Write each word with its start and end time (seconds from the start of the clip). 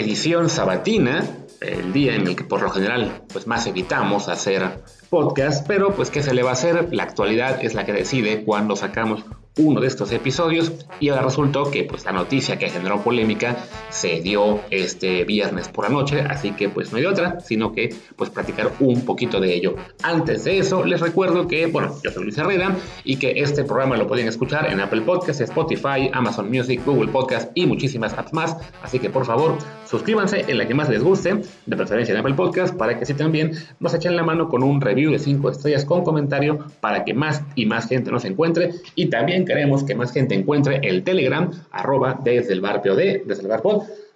edición 0.00 0.48
sabatina, 0.48 1.24
el 1.60 1.92
día 1.92 2.14
en 2.14 2.26
el 2.26 2.36
que 2.36 2.44
por 2.44 2.62
lo 2.62 2.70
general 2.70 3.22
pues 3.32 3.46
más 3.46 3.66
evitamos 3.66 4.28
hacer 4.28 4.84
podcast, 5.08 5.66
pero 5.66 5.94
pues 5.94 6.10
qué 6.10 6.22
se 6.22 6.34
le 6.34 6.42
va 6.42 6.50
a 6.50 6.54
hacer, 6.54 6.88
la 6.92 7.04
actualidad 7.04 7.64
es 7.64 7.74
la 7.74 7.84
que 7.86 7.92
decide 7.92 8.44
cuando 8.44 8.76
sacamos 8.76 9.24
uno 9.56 9.80
de 9.80 9.86
estos 9.86 10.10
episodios 10.10 10.72
y 10.98 11.08
ahora 11.08 11.22
resultó 11.22 11.70
que 11.70 11.84
pues 11.84 12.04
la 12.04 12.12
noticia 12.12 12.58
que 12.58 12.68
generó 12.68 13.02
polémica 13.02 13.56
se 13.90 14.20
dio 14.20 14.60
este 14.70 15.24
viernes 15.24 15.68
por 15.68 15.84
la 15.84 15.90
noche, 15.90 16.20
así 16.20 16.52
que 16.52 16.68
pues 16.68 16.90
no 16.90 16.98
hay 16.98 17.04
otra, 17.04 17.38
sino 17.40 17.72
que 17.72 17.94
pues 18.16 18.30
platicar 18.30 18.72
un 18.80 19.04
poquito 19.04 19.40
de 19.40 19.54
ello. 19.54 19.76
Antes 20.02 20.44
de 20.44 20.58
eso, 20.58 20.84
les 20.84 21.00
recuerdo 21.00 21.46
que, 21.46 21.66
bueno, 21.66 21.94
yo 22.02 22.10
soy 22.10 22.24
Luis 22.24 22.38
Herrera 22.38 22.76
y 23.04 23.16
que 23.16 23.40
este 23.40 23.64
programa 23.64 23.96
lo 23.96 24.08
pueden 24.08 24.26
escuchar 24.26 24.70
en 24.70 24.80
Apple 24.80 25.02
Podcasts, 25.02 25.40
Spotify, 25.42 26.10
Amazon 26.12 26.50
Music, 26.50 26.80
Google 26.84 27.12
Podcasts 27.12 27.50
y 27.54 27.66
muchísimas 27.66 28.12
apps 28.14 28.32
más, 28.32 28.56
así 28.82 28.98
que 28.98 29.10
por 29.10 29.24
favor 29.24 29.58
suscríbanse 29.86 30.44
en 30.48 30.58
la 30.58 30.66
que 30.66 30.74
más 30.74 30.88
les 30.88 31.02
guste, 31.02 31.42
de 31.66 31.76
preferencia 31.76 32.12
en 32.12 32.20
Apple 32.20 32.34
Podcasts, 32.34 32.76
para 32.76 32.96
que 32.96 33.04
así 33.04 33.14
también 33.14 33.52
nos 33.78 33.94
echen 33.94 34.16
la 34.16 34.24
mano 34.24 34.48
con 34.48 34.64
un 34.64 34.80
review 34.80 35.12
de 35.12 35.20
5 35.20 35.50
estrellas 35.50 35.84
con 35.84 36.02
comentario 36.02 36.66
para 36.80 37.04
que 37.04 37.14
más 37.14 37.42
y 37.54 37.66
más 37.66 37.88
gente 37.88 38.10
nos 38.10 38.24
encuentre 38.24 38.72
y 38.96 39.06
también 39.06 39.43
queremos 39.44 39.84
que 39.84 39.94
más 39.94 40.12
gente 40.12 40.34
encuentre 40.34 40.80
el 40.82 41.04
Telegram, 41.04 41.50
arroba 41.70 42.20
desde 42.22 42.52
el 42.52 42.60
bar 42.60 42.82
POD, 42.82 43.26
desde 43.26 43.42
el 43.42 43.48
bar 43.48 43.62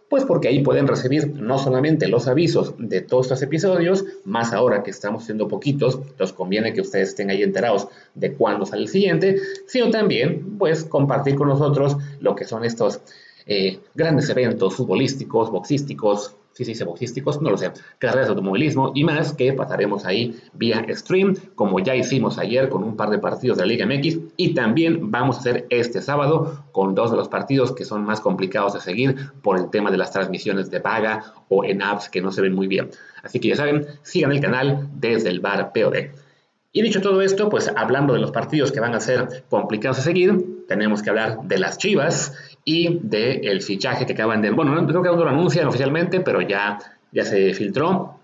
pues 0.09 0.25
porque 0.25 0.49
ahí 0.49 0.63
pueden 0.63 0.87
recibir 0.87 1.35
no 1.35 1.59
solamente 1.59 2.09
los 2.09 2.29
avisos 2.29 2.75
de 2.79 3.03
todos 3.03 3.27
estos 3.27 3.43
episodios, 3.43 4.05
más 4.25 4.53
ahora 4.53 4.83
que 4.83 4.91
estamos 4.91 5.25
siendo 5.25 5.49
poquitos, 5.49 6.01
nos 6.19 6.33
conviene 6.33 6.73
que 6.73 6.81
ustedes 6.81 7.11
estén 7.11 7.31
ahí 7.31 7.43
enterados 7.43 7.89
de 8.15 8.33
cuándo 8.33 8.65
sale 8.65 8.83
el 8.83 8.89
siguiente, 8.89 9.37
sino 9.67 9.91
también 9.91 10.57
pues 10.59 10.85
compartir 10.85 11.35
con 11.35 11.49
nosotros 11.49 11.97
lo 12.21 12.35
que 12.35 12.45
son 12.45 12.65
estos 12.65 13.01
eh, 13.47 13.81
grandes 13.95 14.29
eventos 14.31 14.77
futbolísticos, 14.77 15.51
boxísticos, 15.51 16.35
sí, 16.65 16.75
sí, 16.75 16.85
boxísticos, 16.85 17.41
no 17.41 17.51
lo 17.51 17.57
sé, 17.57 17.71
carreras 17.99 18.27
de 18.27 18.31
automovilismo 18.31 18.93
y 18.95 19.05
más 19.05 19.33
que 19.33 19.53
pasaremos 19.53 20.05
ahí 20.05 20.39
vía 20.55 20.85
stream, 20.91 21.37
como 21.55 21.79
ya 21.81 21.95
hicimos 21.95 22.39
ayer 22.39 22.69
con 22.69 22.83
un 22.83 22.97
par 22.97 23.11
de 23.11 23.19
partidos 23.19 23.59
de 23.59 23.65
la 23.65 23.69
Liga 23.69 23.87
MX 23.87 24.19
y 24.37 24.55
también 24.55 25.11
vamos 25.11 25.37
a 25.37 25.41
hacer 25.41 25.67
este 25.71 26.03
sábado 26.03 26.65
con 26.73 26.95
dos 26.95 27.11
de 27.11 27.17
los 27.17 27.29
partidos 27.29 27.73
que 27.73 27.85
son 27.85 28.05
más 28.05 28.21
complicados 28.21 28.75
de 28.75 28.81
seguir 28.81 29.31
por 29.43 29.59
el 29.59 29.71
tema 29.71 29.91
de 29.91 29.99
las 29.99 30.11
transmisiones 30.11 30.71
de 30.71 30.81
paga 30.81 31.35
o 31.49 31.65
en 31.65 31.83
apps 31.83 32.09
que 32.09 32.21
no 32.21 32.33
se 32.33 32.43
ven 32.43 32.55
muy 32.55 32.67
bien. 32.67 32.91
Así 33.23 33.41
que 33.41 33.49
ya 33.49 33.57
saben, 33.57 33.87
sigan 34.03 34.33
el 34.33 34.41
canal 34.41 34.89
desde 34.95 35.29
el 35.29 35.41
bar 35.41 35.73
POD. 35.73 36.11
Y 36.71 36.83
dicho 36.83 37.01
todo 37.01 37.23
esto, 37.23 37.49
pues 37.49 37.73
hablando 37.75 38.13
de 38.13 38.21
los 38.21 38.31
partidos 38.31 38.73
que 38.73 38.81
van 38.81 38.95
a 38.95 39.01
ser 39.01 39.45
complicados 39.49 39.97
de 39.99 40.03
seguir, 40.03 40.65
tenemos 40.69 41.03
que 41.03 41.11
hablar 41.11 41.39
de 41.43 41.59
las 41.59 41.79
Chivas 41.79 42.35
y 42.69 43.01
del 43.03 43.63
fichaje 43.63 44.05
que 44.05 44.13
acaban 44.13 44.43
de... 44.43 44.51
Bueno, 44.51 44.75
no 44.75 44.87
creo 44.87 45.03
que 45.03 45.09
aún 45.09 45.19
no 45.19 45.25
lo 45.25 45.31
anuncian 45.31 45.67
oficialmente, 45.67 46.21
pero 46.21 46.43
ya, 46.43 46.79
ya 47.11 47.25
se 47.25 47.55
filtró 47.55 48.21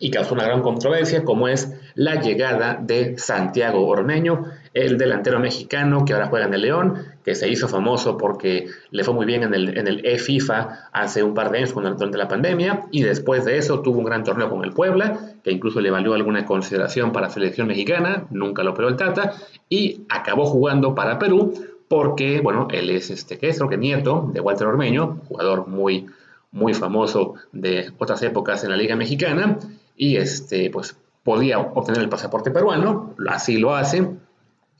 y 0.00 0.10
causó 0.10 0.34
una 0.34 0.42
gran 0.42 0.60
controversia, 0.60 1.22
como 1.24 1.46
es 1.46 1.72
la 1.94 2.20
llegada 2.20 2.80
de 2.82 3.16
Santiago 3.16 3.86
Ormeño, 3.86 4.42
el 4.74 4.98
delantero 4.98 5.38
mexicano 5.38 6.04
que 6.04 6.14
ahora 6.14 6.26
juega 6.26 6.46
en 6.46 6.54
el 6.54 6.62
León, 6.62 6.96
que 7.24 7.36
se 7.36 7.48
hizo 7.48 7.68
famoso 7.68 8.18
porque 8.18 8.66
le 8.90 9.04
fue 9.04 9.14
muy 9.14 9.24
bien 9.24 9.44
en 9.44 9.54
el, 9.54 9.78
en 9.78 9.86
el 9.86 10.04
e-FIFA 10.04 10.88
hace 10.92 11.22
un 11.22 11.34
par 11.34 11.52
de 11.52 11.58
años 11.58 11.72
durante 11.72 12.18
la 12.18 12.26
pandemia, 12.26 12.86
y 12.90 13.02
después 13.04 13.44
de 13.44 13.56
eso 13.56 13.82
tuvo 13.82 14.00
un 14.00 14.04
gran 14.04 14.24
torneo 14.24 14.50
con 14.50 14.64
el 14.64 14.72
Puebla, 14.72 15.16
que 15.44 15.52
incluso 15.52 15.80
le 15.80 15.92
valió 15.92 16.12
alguna 16.14 16.44
consideración 16.44 17.12
para 17.12 17.28
la 17.28 17.32
selección 17.32 17.68
mexicana, 17.68 18.24
nunca 18.30 18.64
lo 18.64 18.72
operó 18.72 18.88
el 18.88 18.96
Tata, 18.96 19.32
y 19.68 20.02
acabó 20.08 20.44
jugando 20.44 20.92
para 20.96 21.20
Perú, 21.20 21.75
porque, 21.88 22.40
bueno, 22.40 22.68
él 22.70 22.90
es 22.90 23.10
este, 23.10 23.38
que 23.38 23.48
es, 23.48 23.56
creo 23.56 23.68
que 23.68 23.76
nieto 23.76 24.30
de 24.32 24.40
Walter 24.40 24.66
Ormeño, 24.66 25.20
jugador 25.28 25.68
muy, 25.68 26.06
muy 26.50 26.74
famoso 26.74 27.34
de 27.52 27.92
otras 27.98 28.22
épocas 28.22 28.64
en 28.64 28.70
la 28.70 28.76
Liga 28.76 28.96
Mexicana, 28.96 29.58
y 29.96 30.16
este, 30.16 30.70
pues 30.70 30.96
podía 31.22 31.58
obtener 31.58 32.02
el 32.02 32.08
pasaporte 32.08 32.50
peruano, 32.50 33.14
así 33.28 33.58
lo 33.58 33.74
hace, 33.74 34.10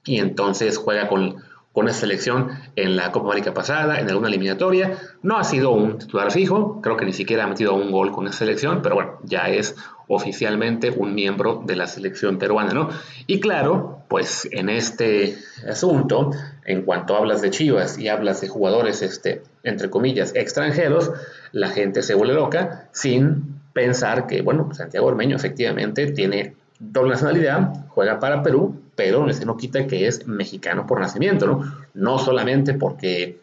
y 0.04 0.18
entonces 0.18 0.78
juega 0.78 1.08
con, 1.08 1.36
con 1.76 1.88
esa 1.88 2.00
selección 2.00 2.48
en 2.74 2.96
la 2.96 3.12
Copa 3.12 3.26
América 3.26 3.52
pasada, 3.52 4.00
en 4.00 4.08
alguna 4.08 4.28
eliminatoria. 4.28 4.96
No 5.20 5.36
ha 5.36 5.44
sido 5.44 5.72
un 5.72 5.98
titular 5.98 6.32
fijo, 6.32 6.80
creo 6.80 6.96
que 6.96 7.04
ni 7.04 7.12
siquiera 7.12 7.44
ha 7.44 7.46
metido 7.46 7.74
un 7.74 7.92
gol 7.92 8.12
con 8.12 8.26
esa 8.26 8.38
selección, 8.38 8.80
pero 8.80 8.94
bueno, 8.94 9.18
ya 9.24 9.50
es 9.50 9.76
oficialmente 10.08 10.88
un 10.88 11.14
miembro 11.14 11.62
de 11.66 11.76
la 11.76 11.86
selección 11.86 12.38
peruana, 12.38 12.72
¿no? 12.72 12.88
Y 13.26 13.40
claro, 13.40 13.98
pues 14.08 14.48
en 14.52 14.70
este 14.70 15.36
asunto, 15.68 16.30
en 16.64 16.80
cuanto 16.80 17.14
hablas 17.14 17.42
de 17.42 17.50
Chivas 17.50 17.98
y 17.98 18.08
hablas 18.08 18.40
de 18.40 18.48
jugadores, 18.48 19.02
este, 19.02 19.42
entre 19.62 19.90
comillas, 19.90 20.34
extranjeros, 20.34 21.12
la 21.52 21.68
gente 21.68 22.00
se 22.02 22.14
vuelve 22.14 22.32
loca 22.32 22.88
sin 22.92 23.60
pensar 23.74 24.26
que, 24.26 24.40
bueno, 24.40 24.72
Santiago 24.72 25.08
Ormeño 25.08 25.36
efectivamente 25.36 26.10
tiene 26.12 26.54
doble 26.78 27.10
nacionalidad, 27.10 27.84
juega 27.90 28.18
para 28.18 28.42
Perú, 28.42 28.80
pero 28.96 29.28
eso 29.28 29.44
no 29.44 29.56
quita 29.56 29.86
que 29.86 30.06
es 30.06 30.26
mexicano 30.26 30.86
por 30.86 31.00
nacimiento, 31.00 31.46
¿no? 31.46 31.74
No 31.94 32.18
solamente 32.18 32.74
porque 32.74 33.38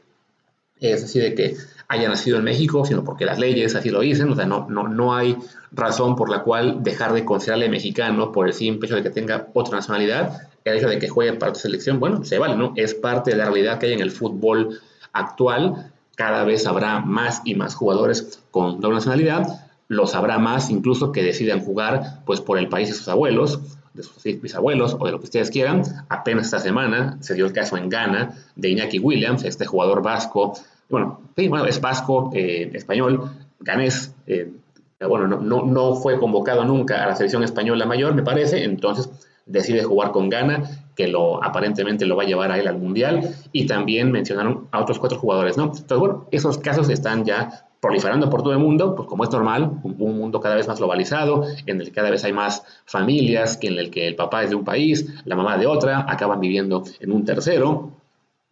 es 0.80 1.04
así 1.04 1.20
de 1.20 1.34
que 1.34 1.56
haya 1.88 2.10
nacido 2.10 2.38
en 2.38 2.44
México, 2.44 2.86
sino 2.86 3.04
porque 3.04 3.26
las 3.26 3.40
leyes 3.40 3.76
así 3.76 3.90
lo 3.90 4.02
dicen, 4.02 4.30
o 4.30 4.36
sea, 4.36 4.46
no, 4.46 4.68
no, 4.70 4.88
no 4.88 5.16
hay 5.16 5.38
razón 5.72 6.16
por 6.16 6.30
la 6.30 6.44
cual 6.44 6.84
dejar 6.84 7.14
de 7.14 7.24
considerarle 7.24 7.70
mexicano 7.70 8.32
por 8.32 8.48
el 8.48 8.54
simple 8.54 8.88
hecho 8.88 8.96
de 8.96 9.04
que 9.04 9.10
tenga 9.10 9.48
otra 9.54 9.78
nacionalidad, 9.78 10.42
el 10.66 10.78
hecho 10.78 10.90
de 10.90 11.00
que 11.00 11.08
juegue 11.08 11.34
para 11.34 11.54
tu 11.54 11.60
selección, 11.60 12.00
bueno, 12.00 12.24
se 12.24 12.40
vale, 12.40 12.56
¿no? 12.56 12.74
Es 12.76 12.96
parte 12.96 13.32
de 13.32 13.38
la 13.38 13.46
realidad 13.46 13.80
que 13.80 13.88
hay 13.88 13.94
en 13.94 14.02
el 14.02 14.12
fútbol 14.12 14.80
actual, 15.14 15.92
cada 16.16 16.44
vez 16.44 16.66
habrá 16.68 17.00
más 17.00 17.42
y 17.46 17.56
más 17.56 17.76
jugadores 17.76 18.40
con 18.52 18.82
doble 18.82 18.96
nacionalidad, 18.96 19.70
los 19.88 20.16
habrá 20.16 20.40
más 20.40 20.70
incluso 20.70 21.12
que 21.12 21.24
decidan 21.24 21.62
jugar 21.62 22.22
pues 22.26 22.42
por 22.42 22.58
el 22.58 22.70
país 22.70 22.90
de 22.90 22.96
sus 22.96 23.08
abuelos, 23.08 23.60
de 23.94 24.04
sus 24.04 24.24
bisabuelos 24.42 24.96
o 25.00 25.06
de 25.06 25.12
lo 25.12 25.20
que 25.20 25.26
ustedes 25.26 25.50
quieran. 25.50 25.84
Apenas 26.10 26.46
esta 26.46 26.60
semana 26.60 27.18
se 27.22 27.36
dio 27.36 27.46
el 27.46 27.54
caso 27.54 27.78
en 27.78 27.90
Ghana 27.90 28.34
de 28.56 28.70
Iñaki 28.70 29.00
Williams, 29.00 29.44
este 29.44 29.66
jugador 29.66 30.02
vasco, 30.02 30.54
bueno, 30.90 31.22
bueno 31.36 31.66
es 31.66 31.80
vasco, 31.80 32.32
eh, 32.34 32.72
español, 32.74 33.32
ganés, 33.60 34.14
eh, 34.28 34.52
bueno, 35.00 35.28
no, 35.28 35.42
no, 35.42 35.66
no, 35.66 35.96
fue 35.96 36.20
convocado 36.20 36.64
nunca 36.64 37.04
a 37.04 37.08
la 37.08 37.16
selección 37.16 37.44
española 37.44 37.86
mayor, 37.86 38.14
me 38.14 38.24
parece, 38.24 38.64
entonces 38.64 39.10
decide 39.46 39.84
jugar 39.84 40.12
con 40.12 40.30
Ghana, 40.30 40.64
que 40.96 41.08
lo 41.08 41.44
aparentemente 41.44 42.06
lo 42.06 42.16
va 42.16 42.24
a 42.24 42.26
llevar 42.26 42.52
a 42.52 42.60
él 42.60 42.68
al 42.68 42.78
Mundial, 42.78 43.36
y 43.52 43.66
también 43.66 44.12
mencionaron 44.12 44.68
a 44.72 44.82
otros 44.82 45.00
cuatro 45.00 45.20
jugadores, 45.20 45.58
¿no? 45.58 45.66
Entonces, 45.66 45.98
bueno, 45.98 46.28
esos 46.32 46.58
casos 46.60 46.90
están 46.90 47.26
ya 47.26 47.68
proliferando 47.84 48.30
por 48.30 48.44
todo 48.44 48.54
el 48.54 48.60
mundo, 48.60 48.96
pues 48.96 49.10
como 49.10 49.26
es 49.26 49.30
normal, 49.30 49.82
un, 49.84 49.98
mundo 49.98 50.40
cada 50.40 50.56
vez 50.56 50.70
más 50.70 50.78
globalizado, 50.78 51.46
en 51.66 51.82
el 51.82 51.88
que 51.88 51.92
cada 51.92 52.10
vez 52.10 52.24
hay 52.24 52.32
más 52.32 52.64
familias, 52.86 53.58
que 53.58 53.68
en 53.68 53.78
el 53.78 53.92
que 53.92 54.08
el 54.08 54.16
papá 54.16 54.42
es 54.42 54.52
de 54.52 54.56
un 54.56 54.64
país, 54.64 55.06
la 55.26 55.36
mamá 55.36 55.58
de 55.58 55.68
otra, 55.68 56.06
acaban 56.08 56.40
viviendo 56.40 56.86
en 57.02 57.12
un 57.12 57.26
tercero, 57.26 57.92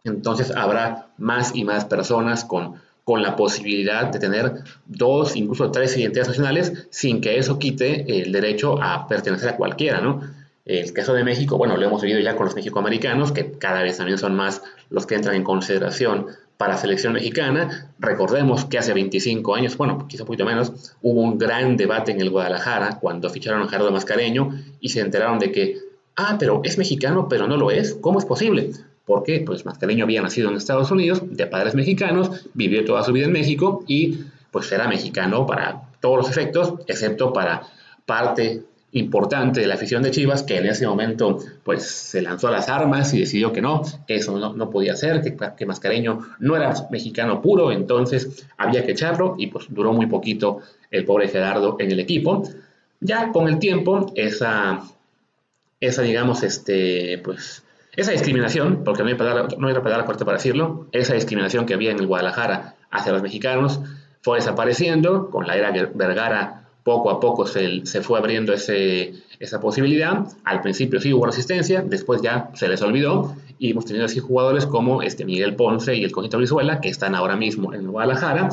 entonces 0.04 0.54
habrá 0.54 1.08
más 1.16 1.56
y 1.56 1.64
más 1.64 1.86
personas 1.86 2.44
con, 2.44 2.74
con 3.04 3.22
la 3.22 3.34
posibilidad 3.34 4.12
de 4.12 4.18
tener 4.18 4.64
dos, 4.84 5.34
incluso 5.34 5.70
tres 5.70 5.96
identidades 5.96 6.28
nacionales, 6.28 6.88
sin 6.90 7.22
que 7.22 7.38
eso 7.38 7.58
quite 7.58 8.20
el 8.20 8.32
derecho 8.32 8.82
a 8.82 9.08
pertenecer 9.08 9.48
a 9.48 9.56
cualquiera, 9.56 10.02
¿no? 10.02 10.20
El 10.64 10.92
caso 10.92 11.12
de 11.12 11.24
México, 11.24 11.58
bueno, 11.58 11.76
lo 11.76 11.86
hemos 11.86 12.02
vivido 12.02 12.20
ya 12.20 12.36
con 12.36 12.46
los 12.46 12.54
mexicoamericanos, 12.54 13.32
que 13.32 13.50
cada 13.52 13.82
vez 13.82 13.96
también 13.96 14.18
son 14.18 14.36
más 14.36 14.62
los 14.90 15.06
que 15.06 15.16
entran 15.16 15.34
en 15.34 15.42
consideración 15.42 16.26
para 16.56 16.74
la 16.74 16.78
selección 16.78 17.14
mexicana. 17.14 17.92
Recordemos 17.98 18.64
que 18.66 18.78
hace 18.78 18.92
25 18.92 19.56
años, 19.56 19.76
bueno, 19.76 20.06
quizá 20.06 20.22
un 20.22 20.28
poquito 20.28 20.44
menos, 20.44 20.94
hubo 21.02 21.20
un 21.20 21.36
gran 21.36 21.76
debate 21.76 22.12
en 22.12 22.20
el 22.20 22.30
Guadalajara 22.30 23.00
cuando 23.00 23.28
ficharon 23.28 23.62
a 23.62 23.68
Gerardo 23.68 23.90
Mascareño 23.90 24.50
y 24.80 24.90
se 24.90 25.00
enteraron 25.00 25.40
de 25.40 25.50
que, 25.50 25.78
ah, 26.14 26.36
pero 26.38 26.60
es 26.62 26.78
mexicano, 26.78 27.28
pero 27.28 27.48
no 27.48 27.56
lo 27.56 27.72
es. 27.72 27.94
¿Cómo 27.94 28.20
es 28.20 28.24
posible? 28.24 28.70
Porque 29.04 29.42
pues 29.44 29.66
Mascareño 29.66 30.04
había 30.04 30.22
nacido 30.22 30.48
en 30.48 30.56
Estados 30.56 30.92
Unidos, 30.92 31.22
de 31.24 31.48
padres 31.48 31.74
mexicanos, 31.74 32.46
vivió 32.54 32.84
toda 32.84 33.02
su 33.02 33.12
vida 33.12 33.26
en 33.26 33.32
México 33.32 33.82
y 33.88 34.20
pues 34.52 34.70
era 34.70 34.86
mexicano 34.86 35.44
para 35.44 35.88
todos 35.98 36.18
los 36.18 36.30
efectos, 36.30 36.74
excepto 36.86 37.32
para 37.32 37.62
parte 38.06 38.62
importante 38.92 39.60
de 39.60 39.66
la 39.66 39.74
afición 39.74 40.02
de 40.02 40.10
Chivas 40.10 40.42
que 40.42 40.58
en 40.58 40.66
ese 40.66 40.86
momento 40.86 41.38
pues 41.64 41.84
se 41.84 42.20
lanzó 42.20 42.48
a 42.48 42.50
las 42.50 42.68
armas 42.68 43.12
y 43.14 43.20
decidió 43.20 43.52
que 43.52 43.62
no, 43.62 43.82
que 44.06 44.16
eso 44.16 44.38
no, 44.38 44.70
podía 44.70 44.94
ser, 44.96 45.22
que, 45.22 45.34
que, 45.56 45.66
Mascareño 45.66 46.20
no 46.40 46.56
era 46.56 46.74
mexicano 46.90 47.40
puro, 47.40 47.72
entonces 47.72 48.46
había 48.58 48.84
que 48.84 48.92
echarlo 48.92 49.34
y 49.38 49.46
pues 49.46 49.66
duró 49.70 49.92
muy 49.94 50.06
poquito 50.06 50.60
el 50.90 51.04
pobre 51.04 51.28
Gerardo 51.28 51.76
en 51.78 51.90
el 51.90 52.00
equipo. 52.00 52.42
Ya 53.00 53.32
con 53.32 53.48
el 53.48 53.58
tiempo, 53.58 54.12
esa, 54.14 54.82
esa 55.80 56.02
digamos, 56.02 56.42
este, 56.42 57.18
pues, 57.24 57.64
esa 57.96 58.12
discriminación, 58.12 58.84
porque 58.84 59.02
no 59.02 59.08
hay, 59.08 59.14
palabra, 59.14 59.48
no 59.58 59.68
hay 59.68 59.74
palabra 59.74 60.06
para 60.06 60.32
decirlo, 60.34 60.86
esa 60.92 61.14
discriminación 61.14 61.64
que 61.64 61.74
había 61.74 61.90
en 61.90 61.98
el 61.98 62.06
Guadalajara 62.06 62.76
hacia 62.90 63.12
los 63.12 63.22
mexicanos 63.22 63.80
fue 64.20 64.38
desapareciendo 64.38 65.30
con 65.30 65.46
la 65.46 65.56
era 65.56 65.72
Vergara 65.94 66.61
poco 66.82 67.10
a 67.10 67.20
poco 67.20 67.46
se, 67.46 67.82
fue 68.02 68.18
abriendo 68.18 68.52
ese, 68.52 69.12
esa 69.38 69.60
posibilidad. 69.60 70.26
Al 70.44 70.60
principio 70.60 71.00
sí 71.00 71.12
hubo 71.12 71.26
resistencia, 71.26 71.82
después 71.82 72.22
ya 72.22 72.50
se 72.54 72.68
les 72.68 72.82
olvidó 72.82 73.34
y 73.58 73.70
hemos 73.70 73.84
tenido 73.84 74.04
así 74.04 74.18
jugadores 74.18 74.66
como 74.66 75.02
este 75.02 75.24
Miguel 75.24 75.54
Ponce 75.54 75.94
y 75.94 76.04
el 76.04 76.12
Conito 76.12 76.38
Brizuela, 76.38 76.80
que 76.80 76.88
están 76.88 77.14
ahora 77.14 77.36
mismo 77.36 77.72
en 77.72 77.90
Guadalajara, 77.90 78.48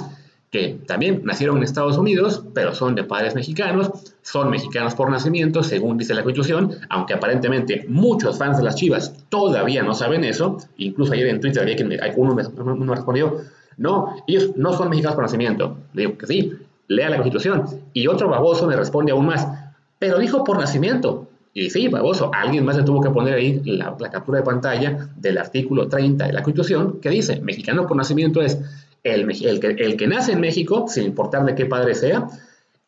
que 0.52 0.80
también 0.86 1.22
nacieron 1.24 1.58
en 1.58 1.64
Estados 1.64 1.98
Unidos, 1.98 2.44
pero 2.54 2.74
son 2.74 2.96
de 2.96 3.04
padres 3.04 3.36
mexicanos, 3.36 3.92
son 4.22 4.50
mexicanos 4.50 4.96
por 4.96 5.10
nacimiento, 5.10 5.64
según 5.64 5.98
dice 5.98 6.14
la 6.14 6.24
Constitución, 6.24 6.76
aunque 6.90 7.14
aparentemente 7.14 7.86
muchos 7.88 8.38
fans 8.38 8.58
de 8.58 8.64
las 8.64 8.76
Chivas 8.76 9.14
todavía 9.30 9.84
no 9.84 9.94
saben 9.94 10.24
eso, 10.24 10.58
incluso 10.78 11.14
ayer 11.14 11.28
en 11.28 11.40
Twitter 11.40 11.62
había 11.62 11.76
quien, 11.76 12.00
uno 12.16 12.36
me, 12.36 12.44
uno 12.46 12.96
respondió, 12.96 13.42
no, 13.78 14.16
ellos 14.28 14.52
no 14.58 14.74
son 14.74 14.90
mexicanos 14.90 15.16
por 15.16 15.24
nacimiento. 15.24 15.78
Le 15.94 16.02
digo 16.02 16.18
que 16.18 16.28
sí, 16.28 16.54
lea 16.90 17.10
la 17.10 17.16
Constitución. 17.16 17.64
Y 17.94 18.08
otro 18.08 18.28
baboso 18.28 18.68
me 18.68 18.76
responde 18.76 19.14
aún 19.14 19.28
más, 19.28 19.48
pero 19.98 20.20
dijo 20.20 20.44
por 20.44 20.58
nacimiento. 20.60 21.30
Y 21.54 21.70
sí, 21.70 21.88
baboso, 21.88 22.30
alguien 22.34 22.66
más 22.66 22.78
le 22.78 22.84
tuvo 22.84 23.02
que 23.02 23.10
poner 23.10 23.36
ahí 23.36 23.62
la, 23.64 23.96
captura 24.12 24.40
de 24.40 24.46
pantalla 24.46 25.10
del 25.16 25.38
artículo 25.38 25.88
30 25.88 26.28
de 26.28 26.34
la 26.34 26.44
Constitución 26.44 27.00
que 27.00 27.10
dice, 27.10 27.40
mexicano 27.42 27.88
por 27.88 27.98
nacimiento 27.98 28.42
es 28.42 28.60
el, 29.04 29.60
que, 29.60 29.68
el 29.68 29.98
que 29.98 30.08
nace 30.08 30.34
en 30.34 30.42
México, 30.42 30.86
sin 30.88 31.06
importar 31.06 31.46
de 31.46 31.56
qué 31.56 31.66
padre 31.66 31.96
sea, 31.96 32.28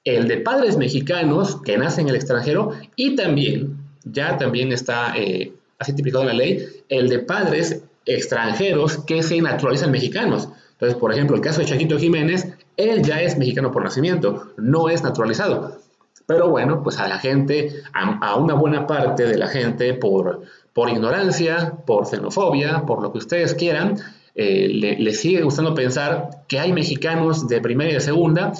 el 0.03 0.27
de 0.27 0.37
padres 0.37 0.77
mexicanos 0.77 1.61
que 1.61 1.77
nacen 1.77 2.05
en 2.05 2.09
el 2.09 2.15
extranjero 2.15 2.71
y 2.95 3.15
también, 3.15 3.77
ya 4.03 4.37
también 4.37 4.71
está 4.71 5.13
eh, 5.15 5.53
así 5.79 5.93
tipicado 5.93 6.23
en 6.23 6.27
la 6.29 6.33
ley, 6.33 6.65
el 6.89 7.09
de 7.09 7.19
padres 7.19 7.83
extranjeros 8.05 8.97
que 8.99 9.21
se 9.23 9.41
naturalizan 9.41 9.91
mexicanos. 9.91 10.49
Entonces, 10.73 10.97
por 10.97 11.11
ejemplo, 11.11 11.35
el 11.35 11.41
caso 11.41 11.59
de 11.59 11.67
Chaquito 11.67 11.97
Jiménez, 11.99 12.47
él 12.89 13.01
ya 13.03 13.21
es 13.21 13.37
mexicano 13.37 13.71
por 13.71 13.83
nacimiento, 13.83 14.53
no 14.57 14.89
es 14.89 15.03
naturalizado. 15.03 15.79
Pero 16.25 16.49
bueno, 16.49 16.81
pues 16.83 16.97
a 16.99 17.07
la 17.07 17.19
gente, 17.19 17.83
a, 17.93 18.35
una 18.37 18.53
buena 18.53 18.87
parte 18.87 19.25
de 19.25 19.37
la 19.37 19.47
gente, 19.47 19.93
por, 19.93 20.41
por 20.73 20.89
ignorancia, 20.89 21.73
por 21.85 22.05
xenofobia, 22.05 22.85
por 22.85 23.01
lo 23.01 23.11
que 23.11 23.17
ustedes 23.17 23.53
quieran, 23.53 23.97
eh, 24.35 24.97
le, 24.97 25.13
sigue 25.13 25.41
gustando 25.41 25.75
pensar 25.75 26.43
que 26.47 26.59
hay 26.59 26.71
mexicanos 26.71 27.47
de 27.47 27.59
primera 27.59 27.91
y 27.91 27.95
de 27.95 27.99
segunda, 27.99 28.53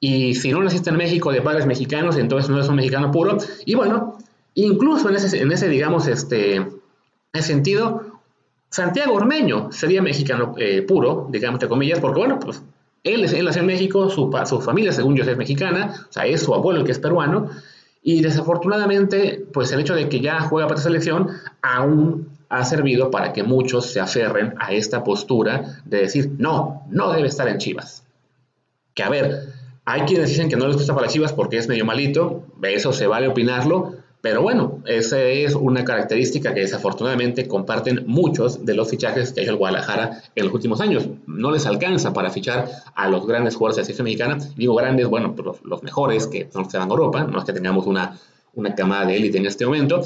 y 0.00 0.34
si 0.36 0.52
no 0.52 0.62
naciste 0.62 0.90
en 0.90 0.96
México 0.96 1.32
de 1.32 1.42
padres 1.42 1.66
mexicanos, 1.66 2.16
entonces 2.16 2.48
no 2.48 2.56
eres 2.56 2.68
un 2.68 2.76
mexicano 2.76 3.10
puro. 3.10 3.36
Y 3.66 3.74
bueno, 3.74 4.16
incluso 4.54 5.08
en 5.08 5.16
ese, 5.16 5.40
en 5.40 5.52
ese 5.52 5.68
digamos, 5.68 6.06
este, 6.06 6.66
sentido, 7.34 8.20
Santiago 8.70 9.14
Ormeño 9.14 9.72
sería 9.72 10.02
mexicano 10.02 10.54
eh, 10.56 10.82
puro, 10.82 11.26
digamos, 11.30 11.56
entre 11.56 11.68
comillas, 11.68 12.00
porque 12.00 12.20
bueno, 12.20 12.38
pues 12.38 12.62
él, 13.04 13.24
él 13.24 13.44
nació 13.44 13.60
en 13.60 13.66
México, 13.66 14.10
su, 14.10 14.30
su 14.46 14.60
familia, 14.60 14.92
según 14.92 15.16
yo, 15.16 15.24
es 15.24 15.36
mexicana, 15.36 16.06
o 16.08 16.12
sea, 16.12 16.26
es 16.26 16.42
su 16.42 16.54
abuelo 16.54 16.80
el 16.80 16.86
que 16.86 16.92
es 16.92 16.98
peruano, 16.98 17.50
y 18.02 18.22
desafortunadamente, 18.22 19.44
pues 19.52 19.72
el 19.72 19.80
hecho 19.80 19.94
de 19.94 20.08
que 20.08 20.20
ya 20.20 20.40
juega 20.40 20.66
para 20.66 20.78
esa 20.78 20.88
selección 20.88 21.28
aún 21.62 22.28
ha 22.48 22.64
servido 22.64 23.10
para 23.10 23.32
que 23.32 23.42
muchos 23.42 23.92
se 23.92 24.00
aferren 24.00 24.54
a 24.58 24.72
esta 24.72 25.04
postura 25.04 25.80
de 25.84 25.98
decir, 25.98 26.30
no, 26.38 26.82
no 26.88 27.12
debe 27.12 27.28
estar 27.28 27.48
en 27.48 27.58
Chivas. 27.58 28.04
Que 28.94 29.02
a 29.02 29.10
ver, 29.10 29.52
hay 29.84 30.02
quienes 30.02 30.30
dicen 30.30 30.48
que 30.48 30.56
no 30.56 30.66
les 30.66 30.76
gusta 30.76 30.94
para 30.94 31.08
Chivas 31.08 31.32
porque 31.32 31.58
es 31.58 31.68
medio 31.68 31.84
malito, 31.84 32.44
eso 32.62 32.92
se 32.92 33.06
vale 33.06 33.28
opinarlo, 33.28 33.94
pero 34.20 34.42
bueno, 34.42 34.82
esa 34.86 35.22
es 35.22 35.54
una 35.54 35.84
característica 35.84 36.52
que 36.52 36.60
desafortunadamente 36.60 37.46
comparten 37.46 38.04
muchos 38.06 38.64
de 38.64 38.74
los 38.74 38.90
fichajes 38.90 39.32
que 39.32 39.40
ha 39.40 39.42
hecho 39.44 39.52
el 39.52 39.58
Guadalajara 39.58 40.22
en 40.34 40.44
los 40.44 40.54
últimos 40.54 40.80
años. 40.80 41.08
No 41.26 41.52
les 41.52 41.66
alcanza 41.66 42.12
para 42.12 42.30
fichar 42.30 42.68
a 42.96 43.08
los 43.08 43.26
grandes 43.26 43.54
jugadores 43.54 43.76
de 43.76 43.82
la 43.82 43.84
selección 43.86 44.04
mexicana. 44.06 44.38
Digo 44.56 44.74
grandes, 44.74 45.06
bueno, 45.06 45.36
los, 45.62 45.82
mejores 45.84 46.26
que 46.26 46.48
los 46.52 46.68
que 46.68 46.78
van 46.78 46.88
a 46.88 46.90
Europa. 46.90 47.24
No 47.24 47.38
es 47.38 47.44
que 47.44 47.52
tengamos 47.52 47.86
una, 47.86 48.18
una 48.54 48.74
camada 48.74 49.06
de 49.06 49.16
élite 49.16 49.38
en 49.38 49.46
este 49.46 49.64
momento, 49.64 50.02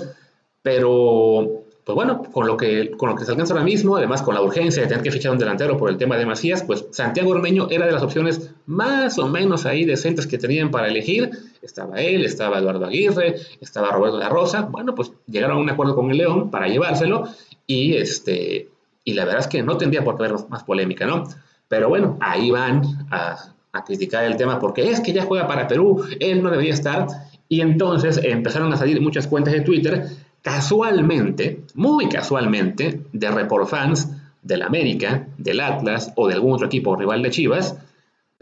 pero 0.61 1.65
pues 1.85 1.97
bueno, 1.97 2.23
con 2.31 2.47
lo, 2.47 2.57
que, 2.57 2.93
con 2.93 3.09
lo 3.09 3.17
que 3.17 3.25
se 3.25 3.33
alcanza 3.33 3.55
ahora 3.55 3.65
mismo, 3.65 3.97
además 3.97 4.23
con 4.23 4.35
la 4.35 4.43
urgencia 4.43 4.83
de 4.83 4.89
tener 4.89 5.03
que 5.03 5.11
fichar 5.11 5.33
un 5.33 5.39
delantero 5.39 5.77
por 5.77 5.91
el 5.91 5.97
tema 5.97 6.17
de 6.17 6.27
Macías, 6.27 6.63
pues 6.63 6.85
Santiago 6.93 7.31
Ormeño 7.31 7.67
era 7.71 7.87
de 7.87 7.93
las 7.93 8.03
opciones 8.03 8.53
más 8.67 9.19
o 9.19 9.27
menos 9.27 9.67
ahí 9.67 9.85
decentes 9.85 10.29
que 10.29 10.39
tenían 10.39 10.71
para 10.71 10.87
elegir. 10.87 11.31
Estaba 11.63 12.01
él, 12.01 12.25
estaba 12.25 12.59
Eduardo 12.59 12.87
Aguirre, 12.87 13.37
estaba 13.61 13.93
Roberto 13.93 14.19
la 14.19 14.29
Rosa. 14.29 14.63
Bueno, 14.63 14.95
pues 14.95 15.13
llegaron 15.27 15.59
a 15.59 15.61
un 15.61 15.71
acuerdo 15.71 15.95
con 15.95 16.11
el 16.11 16.19
León 16.19 16.51
para 16.51 16.69
llevárselo 16.69 17.29
y, 17.67 17.95
este, 17.95 18.69
y 19.05 19.15
la 19.15 19.25
verdad 19.25 19.41
es 19.41 19.47
que 19.47 19.63
no 19.63 19.77
tendría 19.77 20.05
por 20.05 20.17
qué 20.17 20.25
haber 20.25 20.39
más 20.49 20.65
polémica, 20.65 21.07
¿no? 21.07 21.25
Pero 21.69 21.89
bueno, 21.89 22.19
ahí 22.21 22.51
van 22.51 22.83
a, 23.11 23.37
a 23.73 23.85
criticar 23.85 24.25
el 24.25 24.37
tema 24.37 24.59
porque 24.59 24.91
es 24.91 25.01
que 25.01 25.13
ya 25.13 25.25
juega 25.25 25.47
para 25.47 25.69
Perú, 25.69 26.05
él 26.21 26.43
no 26.43 26.51
debería 26.51 26.75
estar. 26.75 27.07
Y 27.49 27.61
entonces 27.61 28.21
empezaron 28.23 28.73
a 28.73 28.77
salir 28.77 29.01
muchas 29.01 29.27
cuentas 29.27 29.53
de 29.53 29.61
Twitter 29.61 30.07
casualmente, 30.43 31.61
muy 31.75 32.09
casualmente, 32.09 33.03
de 33.13 33.31
report 33.31 33.69
fans 33.69 34.09
del 34.43 34.63
América, 34.63 35.29
del 35.39 35.61
Atlas 35.61 36.13
o 36.17 36.29
de 36.29 36.35
algún 36.35 36.55
otro 36.55 36.67
equipo 36.67 36.97
rival 36.97 37.23
de 37.23 37.31
Chivas. 37.31 37.77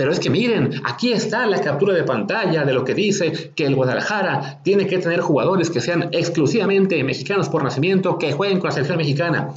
Pero 0.01 0.13
es 0.13 0.19
que 0.19 0.31
miren, 0.31 0.81
aquí 0.85 1.13
está 1.13 1.45
la 1.45 1.61
captura 1.61 1.93
de 1.93 2.05
pantalla 2.05 2.65
de 2.65 2.73
lo 2.73 2.87
que 2.87 2.95
dice 2.95 3.53
que 3.55 3.67
el 3.67 3.75
Guadalajara 3.75 4.63
tiene 4.63 4.87
que 4.87 4.97
tener 4.97 5.21
jugadores 5.21 5.69
que 5.69 5.83
sean 5.83 6.09
exclusivamente 6.13 7.05
mexicanos 7.05 7.51
por 7.51 7.63
nacimiento, 7.63 8.17
que 8.17 8.33
jueguen 8.33 8.61
con 8.61 8.69
la 8.69 8.73
selección 8.73 8.97
mexicana. 8.97 9.51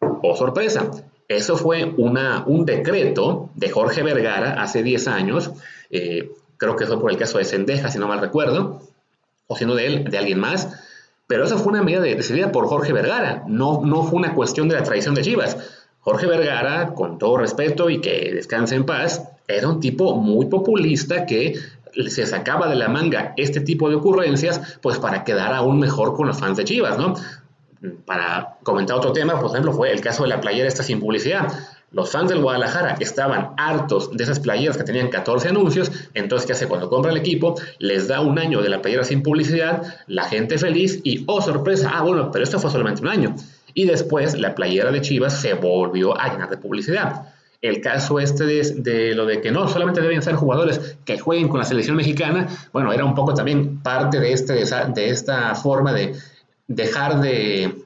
Oh, 0.00 0.34
sorpresa, 0.34 0.90
eso 1.28 1.56
fue 1.56 1.84
un 1.84 2.66
decreto 2.66 3.50
de 3.54 3.70
Jorge 3.70 4.02
Vergara 4.02 4.60
hace 4.60 4.82
10 4.82 5.06
años, 5.06 5.52
eh, 5.90 6.28
creo 6.56 6.74
que 6.74 6.86
fue 6.86 7.00
por 7.00 7.12
el 7.12 7.16
caso 7.16 7.38
de 7.38 7.44
Sendeja, 7.44 7.88
si 7.88 8.00
no 8.00 8.08
mal 8.08 8.20
recuerdo, 8.20 8.80
o 9.46 9.56
siendo 9.56 9.76
de 9.76 9.86
él, 9.86 10.10
de 10.10 10.18
alguien 10.18 10.40
más, 10.40 10.70
pero 11.28 11.44
esa 11.44 11.56
fue 11.56 11.72
una 11.72 11.84
medida 11.84 12.00
decidida 12.00 12.50
por 12.50 12.66
Jorge 12.66 12.92
Vergara, 12.92 13.44
no, 13.46 13.82
no 13.84 14.02
fue 14.02 14.18
una 14.18 14.34
cuestión 14.34 14.68
de 14.68 14.74
la 14.74 14.82
tradición 14.82 15.14
de 15.14 15.22
Chivas. 15.22 15.83
Jorge 16.04 16.26
Vergara, 16.26 16.92
con 16.94 17.18
todo 17.18 17.38
respeto 17.38 17.88
y 17.88 18.00
que 18.00 18.30
descanse 18.34 18.74
en 18.74 18.84
paz, 18.84 19.26
era 19.48 19.68
un 19.68 19.80
tipo 19.80 20.14
muy 20.16 20.46
populista 20.46 21.24
que 21.24 21.54
se 22.08 22.26
sacaba 22.26 22.68
de 22.68 22.74
la 22.74 22.88
manga 22.88 23.32
este 23.38 23.60
tipo 23.60 23.88
de 23.88 23.96
ocurrencias, 23.96 24.78
pues 24.82 24.98
para 24.98 25.24
quedar 25.24 25.54
aún 25.54 25.78
mejor 25.78 26.14
con 26.14 26.26
los 26.26 26.38
fans 26.38 26.58
de 26.58 26.64
Chivas, 26.64 26.98
¿no? 26.98 27.14
Para 28.04 28.56
comentar 28.62 28.96
otro 28.96 29.12
tema, 29.12 29.40
por 29.40 29.50
ejemplo, 29.50 29.72
fue 29.72 29.92
el 29.92 30.02
caso 30.02 30.24
de 30.24 30.28
la 30.28 30.42
playera 30.42 30.68
esta 30.68 30.82
sin 30.82 31.00
publicidad. 31.00 31.50
Los 31.90 32.10
fans 32.10 32.28
del 32.28 32.42
Guadalajara 32.42 32.96
estaban 33.00 33.52
hartos 33.56 34.14
de 34.14 34.24
esas 34.24 34.40
playeras 34.40 34.76
que 34.76 34.84
tenían 34.84 35.08
14 35.08 35.48
anuncios, 35.48 35.90
entonces 36.12 36.46
¿qué 36.46 36.52
hace? 36.52 36.66
Cuando 36.66 36.90
compra 36.90 37.12
el 37.12 37.16
equipo, 37.16 37.54
les 37.78 38.08
da 38.08 38.20
un 38.20 38.38
año 38.38 38.60
de 38.60 38.68
la 38.68 38.82
playera 38.82 39.04
sin 39.04 39.22
publicidad, 39.22 39.82
la 40.06 40.24
gente 40.24 40.58
feliz 40.58 41.00
y, 41.04 41.24
oh 41.26 41.40
sorpresa, 41.40 41.92
ah 41.94 42.02
bueno, 42.02 42.30
pero 42.30 42.44
esto 42.44 42.58
fue 42.58 42.70
solamente 42.70 43.00
un 43.00 43.08
año. 43.08 43.36
Y 43.74 43.86
después 43.86 44.38
la 44.38 44.54
playera 44.54 44.90
de 44.90 45.00
Chivas 45.00 45.40
se 45.40 45.54
volvió 45.54 46.18
a 46.18 46.32
llenar 46.32 46.48
de 46.48 46.56
publicidad. 46.56 47.34
El 47.60 47.80
caso 47.80 48.20
este 48.20 48.44
de, 48.44 49.14
lo 49.14 49.26
de 49.26 49.40
que 49.40 49.50
no 49.50 49.66
solamente 49.68 50.00
deben 50.00 50.22
ser 50.22 50.34
jugadores 50.34 50.96
que 51.04 51.18
jueguen 51.18 51.48
con 51.48 51.58
la 51.58 51.64
selección 51.64 51.96
mexicana, 51.96 52.46
bueno, 52.72 52.92
era 52.92 53.04
un 53.04 53.14
poco 53.14 53.34
también 53.34 53.82
parte 53.82 54.20
de, 54.20 54.32
este, 54.32 54.52
de 54.54 55.08
esta 55.08 55.54
forma 55.54 55.92
de 55.92 56.14
dejar 56.68 57.20
de 57.20 57.84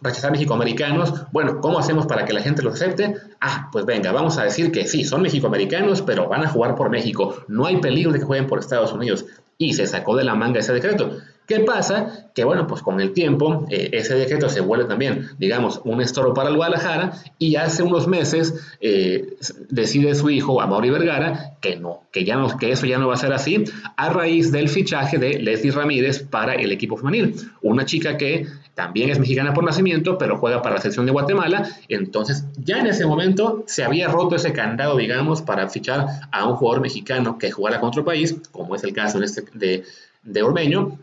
rechazar 0.00 0.30
mexicoamericanos. 0.30 1.12
Bueno, 1.32 1.60
¿cómo 1.60 1.78
hacemos 1.78 2.06
para 2.06 2.24
que 2.24 2.32
la 2.32 2.40
gente 2.40 2.62
los 2.62 2.74
acepte? 2.74 3.16
Ah, 3.40 3.68
pues 3.72 3.84
venga, 3.84 4.12
vamos 4.12 4.38
a 4.38 4.44
decir 4.44 4.72
que 4.72 4.86
sí, 4.86 5.04
son 5.04 5.22
mexicoamericanos, 5.22 6.02
pero 6.02 6.28
van 6.28 6.44
a 6.44 6.48
jugar 6.48 6.74
por 6.74 6.90
México. 6.90 7.44
No 7.48 7.66
hay 7.66 7.78
peligro 7.78 8.12
de 8.12 8.18
que 8.18 8.24
jueguen 8.24 8.46
por 8.46 8.60
Estados 8.60 8.92
Unidos. 8.92 9.26
Y 9.58 9.74
se 9.74 9.86
sacó 9.86 10.16
de 10.16 10.24
la 10.24 10.34
manga 10.34 10.60
ese 10.60 10.72
decreto. 10.72 11.18
¿Qué 11.50 11.58
pasa? 11.58 12.30
Que 12.32 12.44
bueno, 12.44 12.68
pues 12.68 12.80
con 12.80 13.00
el 13.00 13.12
tiempo 13.12 13.66
eh, 13.70 13.88
ese 13.90 14.14
decreto 14.14 14.48
se 14.48 14.60
vuelve 14.60 14.84
también, 14.84 15.30
digamos, 15.36 15.80
un 15.82 16.00
estorbo 16.00 16.32
para 16.32 16.48
el 16.48 16.54
Guadalajara 16.54 17.10
y 17.40 17.56
hace 17.56 17.82
unos 17.82 18.06
meses 18.06 18.54
eh, 18.80 19.34
decide 19.68 20.14
su 20.14 20.30
hijo, 20.30 20.60
Amaury 20.60 20.90
Vergara, 20.90 21.56
que 21.60 21.74
no, 21.74 22.04
que 22.12 22.24
ya 22.24 22.36
no, 22.36 22.56
que 22.56 22.70
eso 22.70 22.86
ya 22.86 22.98
no 22.98 23.08
va 23.08 23.14
a 23.14 23.16
ser 23.16 23.32
así, 23.32 23.64
a 23.96 24.10
raíz 24.10 24.52
del 24.52 24.68
fichaje 24.68 25.18
de 25.18 25.40
Leslie 25.40 25.72
Ramírez 25.72 26.20
para 26.20 26.54
el 26.54 26.70
equipo 26.70 26.96
femenil, 26.96 27.34
una 27.62 27.84
chica 27.84 28.16
que 28.16 28.46
también 28.76 29.10
es 29.10 29.18
mexicana 29.18 29.52
por 29.52 29.64
nacimiento, 29.64 30.18
pero 30.18 30.38
juega 30.38 30.62
para 30.62 30.76
la 30.76 30.80
selección 30.80 31.06
de 31.06 31.10
Guatemala, 31.10 31.68
entonces 31.88 32.44
ya 32.58 32.78
en 32.78 32.86
ese 32.86 33.06
momento 33.06 33.64
se 33.66 33.82
había 33.82 34.06
roto 34.06 34.36
ese 34.36 34.52
candado, 34.52 34.96
digamos, 34.96 35.42
para 35.42 35.68
fichar 35.68 36.06
a 36.30 36.46
un 36.46 36.54
jugador 36.54 36.80
mexicano 36.80 37.38
que 37.38 37.50
jugara 37.50 37.80
contra 37.80 38.02
otro 38.02 38.04
país, 38.04 38.36
como 38.52 38.76
es 38.76 38.84
el 38.84 38.92
caso 38.92 39.20
este 39.20 39.42
de, 39.52 39.82
de 40.22 40.42
Ormeño, 40.44 40.96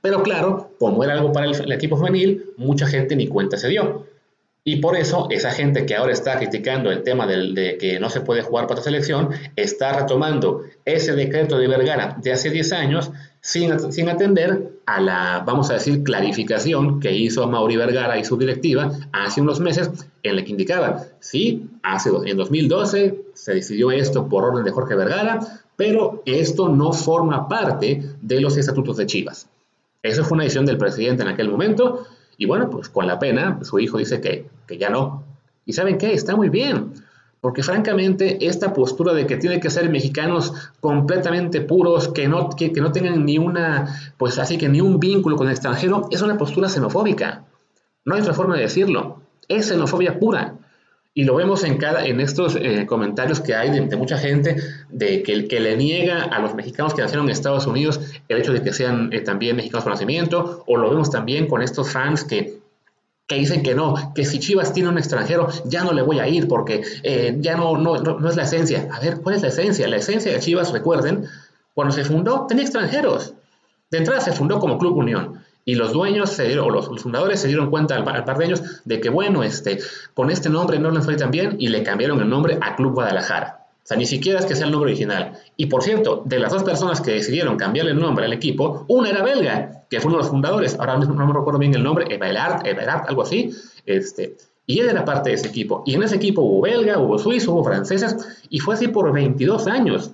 pero 0.00 0.22
claro, 0.22 0.72
como 0.78 1.02
era 1.04 1.14
algo 1.14 1.32
para 1.32 1.46
el, 1.46 1.72
equipo 1.72 1.96
femenil, 1.96 2.52
mucha 2.56 2.86
gente 2.86 3.16
ni 3.16 3.26
cuenta 3.26 3.56
se 3.56 3.68
dio. 3.68 4.06
Y 4.64 4.76
por 4.76 4.96
eso 4.96 5.28
esa 5.30 5.50
gente 5.50 5.86
que 5.86 5.94
ahora 5.94 6.12
está 6.12 6.36
criticando 6.36 6.90
el 6.90 7.02
tema 7.02 7.26
de 7.26 7.78
que 7.80 7.98
no 7.98 8.10
se 8.10 8.20
puede 8.20 8.42
jugar 8.42 8.66
para 8.66 8.80
la 8.80 8.84
selección, 8.84 9.30
está 9.56 9.98
retomando 9.98 10.62
ese 10.84 11.14
decreto 11.14 11.58
de 11.58 11.68
Vergara 11.68 12.18
de 12.22 12.32
hace 12.32 12.50
10 12.50 12.72
años 12.72 13.10
sin, 13.40 13.92
sin, 13.92 14.08
atender 14.10 14.72
a 14.84 15.00
la, 15.00 15.42
vamos 15.46 15.70
a 15.70 15.74
decir, 15.74 16.02
clarificación 16.02 17.00
que 17.00 17.12
hizo 17.12 17.46
Mauri 17.46 17.76
Vergara 17.76 18.18
y 18.18 18.24
su 18.24 18.36
directiva 18.36 18.90
hace 19.12 19.40
unos 19.40 19.60
meses 19.60 19.90
en 20.22 20.36
la 20.36 20.44
que 20.44 20.50
indicaba, 20.50 21.04
sí, 21.20 21.70
hace, 21.82 22.10
en 22.26 22.36
2012 22.36 23.24
se 23.32 23.54
decidió 23.54 23.90
esto 23.90 24.28
por 24.28 24.44
orden 24.44 24.64
de 24.64 24.70
Jorge 24.70 24.96
Vergara, 24.96 25.40
pero 25.76 26.22
esto 26.26 26.68
no 26.68 26.92
forma 26.92 27.48
parte 27.48 28.02
de 28.20 28.40
los 28.40 28.56
estatutos 28.56 28.96
de 28.96 29.06
Chivas. 29.06 29.48
Esa 30.02 30.24
fue 30.24 30.36
una 30.36 30.44
decisión 30.44 30.66
del 30.66 30.78
presidente 30.78 31.22
en 31.22 31.28
aquel 31.28 31.48
momento 31.48 32.06
y 32.36 32.46
bueno, 32.46 32.70
pues 32.70 32.88
con 32.88 33.06
la 33.06 33.18
pena, 33.18 33.58
su 33.62 33.78
hijo 33.80 33.98
dice 33.98 34.20
que, 34.20 34.48
que 34.66 34.78
ya 34.78 34.90
no. 34.90 35.24
¿Y 35.66 35.72
saben 35.72 35.98
qué? 35.98 36.12
Está 36.12 36.36
muy 36.36 36.48
bien. 36.48 36.92
Porque 37.40 37.62
francamente, 37.62 38.46
esta 38.46 38.72
postura 38.72 39.12
de 39.12 39.26
que 39.26 39.36
tiene 39.36 39.60
que 39.60 39.70
ser 39.70 39.88
mexicanos 39.90 40.52
completamente 40.80 41.60
puros, 41.60 42.08
que 42.08 42.26
no, 42.26 42.50
que, 42.50 42.70
no 42.70 42.90
tengan 42.90 43.24
ni 43.24 43.38
una, 43.38 44.12
pues 44.16 44.38
así 44.38 44.58
que 44.58 44.68
ni 44.68 44.80
un 44.80 44.98
vínculo 44.98 45.36
con 45.36 45.46
el 45.46 45.52
extranjero, 45.52 46.08
es 46.10 46.20
una 46.22 46.36
postura 46.36 46.68
xenofóbica. 46.68 47.44
No 48.04 48.14
hay 48.14 48.22
otra 48.22 48.34
forma 48.34 48.56
de 48.56 48.62
decirlo. 48.62 49.20
Es 49.46 49.68
xenofobia 49.68 50.18
pura. 50.18 50.54
Y 51.18 51.24
lo 51.24 51.34
vemos 51.34 51.64
en, 51.64 51.78
cada, 51.78 52.06
en 52.06 52.20
estos 52.20 52.54
eh, 52.54 52.86
comentarios 52.86 53.40
que 53.40 53.52
hay 53.52 53.70
de, 53.70 53.96
mucha 53.96 54.16
gente 54.18 54.54
de 54.88 55.24
que, 55.24 55.48
que 55.48 55.58
le 55.58 55.76
niega 55.76 56.22
a 56.22 56.38
los 56.38 56.54
mexicanos 56.54 56.94
que 56.94 57.02
nacieron 57.02 57.26
en 57.26 57.32
Estados 57.32 57.66
Unidos 57.66 58.00
el 58.28 58.38
hecho 58.38 58.52
de 58.52 58.62
que 58.62 58.72
sean 58.72 59.12
eh, 59.12 59.20
también 59.22 59.56
mexicanos 59.56 59.82
por 59.82 59.94
nacimiento, 59.94 60.62
o 60.68 60.76
lo 60.76 60.88
vemos 60.88 61.10
también 61.10 61.48
con 61.48 61.60
estos 61.60 61.90
fans 61.90 62.22
que 62.22 62.60
que 63.26 63.34
dicen 63.34 63.64
que 63.64 63.74
no, 63.74 64.12
que 64.14 64.24
si 64.24 64.38
Chivas 64.38 64.72
tiene 64.72 64.90
un 64.90 64.96
extranjero, 64.96 65.48
ya 65.64 65.82
no 65.82 65.92
le 65.92 66.02
voy 66.02 66.20
a 66.20 66.28
ir 66.28 66.46
porque 66.46 66.82
eh, 67.02 67.36
ya 67.40 67.56
no, 67.56 67.76
no, 67.76 67.96
no, 67.96 68.28
es 68.28 68.36
la 68.36 68.44
esencia. 68.44 68.88
A 68.92 69.00
ver, 69.00 69.20
¿cuál 69.20 69.34
es 69.34 69.42
la 69.42 69.48
esencia? 69.48 69.88
La 69.88 69.96
esencia 69.96 70.32
de 70.32 70.38
Chivas, 70.38 70.72
recuerden, 70.72 71.26
cuando 71.74 71.92
se 71.92 72.04
fundó 72.04 72.46
tenía 72.46 72.62
extranjeros. 72.62 73.34
De 73.90 73.98
entrada 73.98 74.20
se 74.20 74.30
fundó 74.30 74.60
como 74.60 74.78
Club 74.78 74.96
Unión. 74.96 75.37
Y 75.68 75.74
los 75.74 75.92
dueños 75.92 76.40
o 76.62 76.70
los, 76.70 77.02
fundadores 77.02 77.40
se 77.40 77.46
dieron 77.46 77.68
cuenta 77.68 77.94
al, 77.94 78.02
par 78.02 78.38
de 78.38 78.44
años 78.46 78.62
de 78.86 79.02
que, 79.02 79.10
bueno, 79.10 79.42
este, 79.42 79.78
con 80.14 80.30
este 80.30 80.48
nombre 80.48 80.78
no 80.78 80.90
les 80.90 81.04
fue 81.04 81.14
tan 81.14 81.30
bien 81.30 81.56
y 81.58 81.68
le 81.68 81.82
cambiaron 81.82 82.18
el 82.22 82.30
nombre 82.30 82.56
a 82.58 82.74
Club 82.74 82.94
Guadalajara. 82.94 83.66
O 83.84 83.86
sea, 83.86 83.98
ni 83.98 84.06
siquiera 84.06 84.40
es 84.40 84.46
que 84.46 84.56
sea 84.56 84.64
el 84.64 84.72
nombre 84.72 84.92
original. 84.92 85.34
Y 85.58 85.66
por 85.66 85.82
cierto, 85.82 86.22
de 86.24 86.38
las 86.38 86.54
dos 86.54 86.64
personas 86.64 87.02
que 87.02 87.10
decidieron 87.10 87.58
cambiarle 87.58 87.90
el 87.90 88.00
nombre 88.00 88.24
al 88.24 88.32
equipo, 88.32 88.86
una 88.88 89.10
era 89.10 89.22
belga, 89.22 89.84
que 89.90 90.00
fue 90.00 90.08
uno 90.08 90.16
de 90.16 90.22
los 90.22 90.30
fundadores, 90.30 90.74
ahora 90.80 90.96
mismo 90.96 91.14
no 91.14 91.26
me 91.26 91.34
recuerdo 91.34 91.58
bien 91.58 91.74
el 91.74 91.82
nombre, 91.82 92.06
Eberhard, 92.08 92.66
Eberhard, 92.66 93.06
algo 93.06 93.24
así, 93.24 93.54
este, 93.84 94.38
y 94.64 94.78
él 94.78 94.88
era 94.88 95.04
parte 95.04 95.28
de 95.28 95.34
ese 95.34 95.48
equipo. 95.48 95.82
Y 95.84 95.96
en 95.96 96.02
ese 96.02 96.16
equipo 96.16 96.40
hubo 96.40 96.62
belga, 96.62 96.98
hubo 96.98 97.18
suizo, 97.18 97.52
hubo 97.52 97.62
franceses, 97.62 98.16
y 98.48 98.60
fue 98.60 98.74
así 98.74 98.88
por 98.88 99.12
22 99.12 99.66
años. 99.66 100.12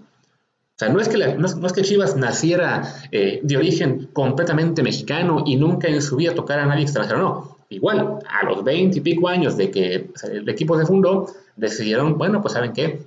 O 0.75 0.79
sea, 0.79 0.89
no 0.89 1.01
es 1.01 1.09
que, 1.09 1.19
no, 1.37 1.47
es, 1.47 1.73
que 1.73 1.83
Chivas 1.83 2.17
naciera 2.17 2.83
eh, 3.13 3.39
de 3.45 3.57
origen 3.57 4.09
completamente 4.13 4.83
mexicano 4.83 5.45
y 5.47 5.55
nunca 5.55 5.87
en 5.87 6.03
su 6.03 6.17
vida 6.17 6.35
tocara 6.35 6.65
a 6.65 6.67
nadie 6.67 6.83
extranjero, 6.83 7.19
no. 7.19 7.59
Igual, 7.69 8.19
a 8.29 8.45
los 8.45 8.65
20 8.65 8.99
y 8.99 9.01
pico 9.01 9.29
años 9.29 9.57
de 9.57 9.71
que 9.71 10.11
el 10.31 10.49
equipo 10.49 10.77
se 10.79 10.85
fundó, 10.85 11.29
decidieron, 11.57 12.19
bueno, 12.19 12.43
pues 12.43 12.55
saben 12.55 12.73
qué, 12.73 13.05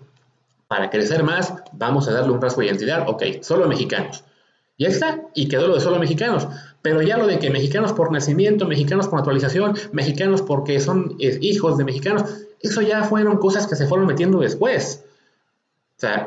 para 0.67 0.89
crecer 0.89 1.23
más, 1.23 1.53
vamos 1.73 2.07
a 2.07 2.13
darle 2.13 2.31
un 2.31 2.41
rasgo 2.41 2.61
de 2.61 2.67
identidad. 2.67 3.07
Ok, 3.07 3.23
solo 3.41 3.67
mexicanos. 3.67 4.23
Y 4.77 4.85
ahí 4.85 4.91
está, 4.91 5.23
y 5.33 5.47
quedó 5.47 5.67
lo 5.67 5.75
de 5.75 5.81
solo 5.81 5.99
mexicanos. 5.99 6.47
Pero 6.81 7.01
ya 7.01 7.17
lo 7.17 7.25
de 7.25 7.39
que 7.39 7.49
mexicanos 7.49 7.93
por 7.93 8.11
nacimiento, 8.11 8.67
mexicanos 8.67 9.07
por 9.07 9.19
naturalización, 9.19 9.75
mexicanos 9.91 10.41
porque 10.41 10.79
son 10.79 11.15
eh, 11.19 11.37
hijos 11.41 11.77
de 11.77 11.83
mexicanos, 11.83 12.23
eso 12.61 12.81
ya 12.81 13.03
fueron 13.03 13.37
cosas 13.37 13.67
que 13.67 13.75
se 13.75 13.87
fueron 13.87 14.07
metiendo 14.07 14.39
después. 14.39 15.03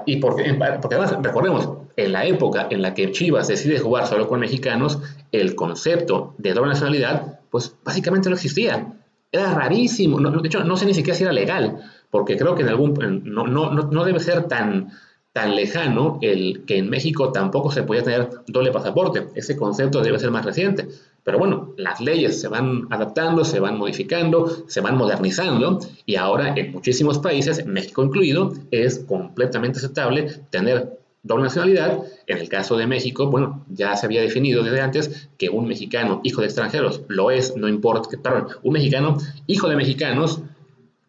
Y 0.07 0.17
porque, 0.17 0.59
porque 0.81 0.97
además, 0.97 1.17
recordemos, 1.23 1.69
en 1.97 2.13
la 2.13 2.25
época 2.25 2.69
en 2.71 2.83
la 2.83 2.95
que 2.95 3.13
Chivas 3.13 3.49
decide 3.49 3.79
jugar 3.79 4.07
solo 4.07 4.29
con 4.29 4.41
mexicanos, 4.41 4.99
el 5.33 5.55
concepto 5.55 6.35
de 6.39 6.55
doble 6.55 6.71
nacionalidad, 6.71 7.41
pues 7.51 7.75
básicamente 7.85 8.29
no 8.29 8.35
existía. 8.35 8.95
Era 9.33 9.55
rarísimo, 9.55 10.19
de 10.19 10.49
hecho, 10.49 10.65
no 10.65 10.77
sé 10.77 10.87
ni 10.87 10.95
siquiera 10.95 11.17
si 11.17 11.23
era 11.23 11.33
legal 11.33 11.81
porque 12.11 12.37
creo 12.37 12.55
que 12.55 12.63
en 12.63 12.69
algún, 12.69 13.23
no, 13.25 13.47
no, 13.47 13.71
no 13.71 14.05
debe 14.05 14.21
ser 14.21 14.49
tan, 14.49 14.91
tan 15.33 15.55
lejano 15.55 16.19
el 16.23 16.65
que 16.67 16.79
en 16.79 16.91
México 16.91 17.33
tampoco 17.33 17.71
se 17.71 17.85
podía 17.85 18.03
tener 18.03 18.29
doble 18.47 18.73
pasaporte. 18.73 19.29
Ese 19.35 19.57
concepto 19.57 20.03
debe 20.03 20.19
ser 20.19 20.31
más 20.31 20.45
reciente. 20.45 20.89
Pero 21.31 21.39
bueno, 21.39 21.75
las 21.77 22.01
leyes 22.01 22.41
se 22.41 22.49
van 22.49 22.89
adaptando, 22.91 23.45
se 23.45 23.61
van 23.61 23.79
modificando, 23.79 24.65
se 24.67 24.81
van 24.81 24.97
modernizando 24.97 25.79
y 26.05 26.17
ahora 26.17 26.55
en 26.57 26.73
muchísimos 26.73 27.21
países, 27.21 27.65
México 27.67 28.03
incluido, 28.03 28.53
es 28.73 28.99
completamente 29.07 29.79
aceptable 29.79 30.25
tener 30.51 30.99
doble 31.23 31.45
nacionalidad. 31.45 32.01
En 32.27 32.39
el 32.39 32.49
caso 32.49 32.77
de 32.77 32.89
México, 32.89 33.31
bueno, 33.31 33.65
ya 33.69 33.95
se 33.95 34.07
había 34.07 34.23
definido 34.23 34.65
desde 34.65 34.81
antes 34.81 35.29
que 35.39 35.49
un 35.51 35.69
mexicano 35.69 36.21
hijo 36.25 36.41
de 36.41 36.49
extranjeros 36.49 37.03
lo 37.07 37.31
es, 37.31 37.57
no 37.57 37.69
importa, 37.69 38.09
perdón, 38.21 38.49
un 38.65 38.73
mexicano 38.73 39.17
hijo 39.47 39.69
de 39.69 39.77
mexicanos 39.77 40.43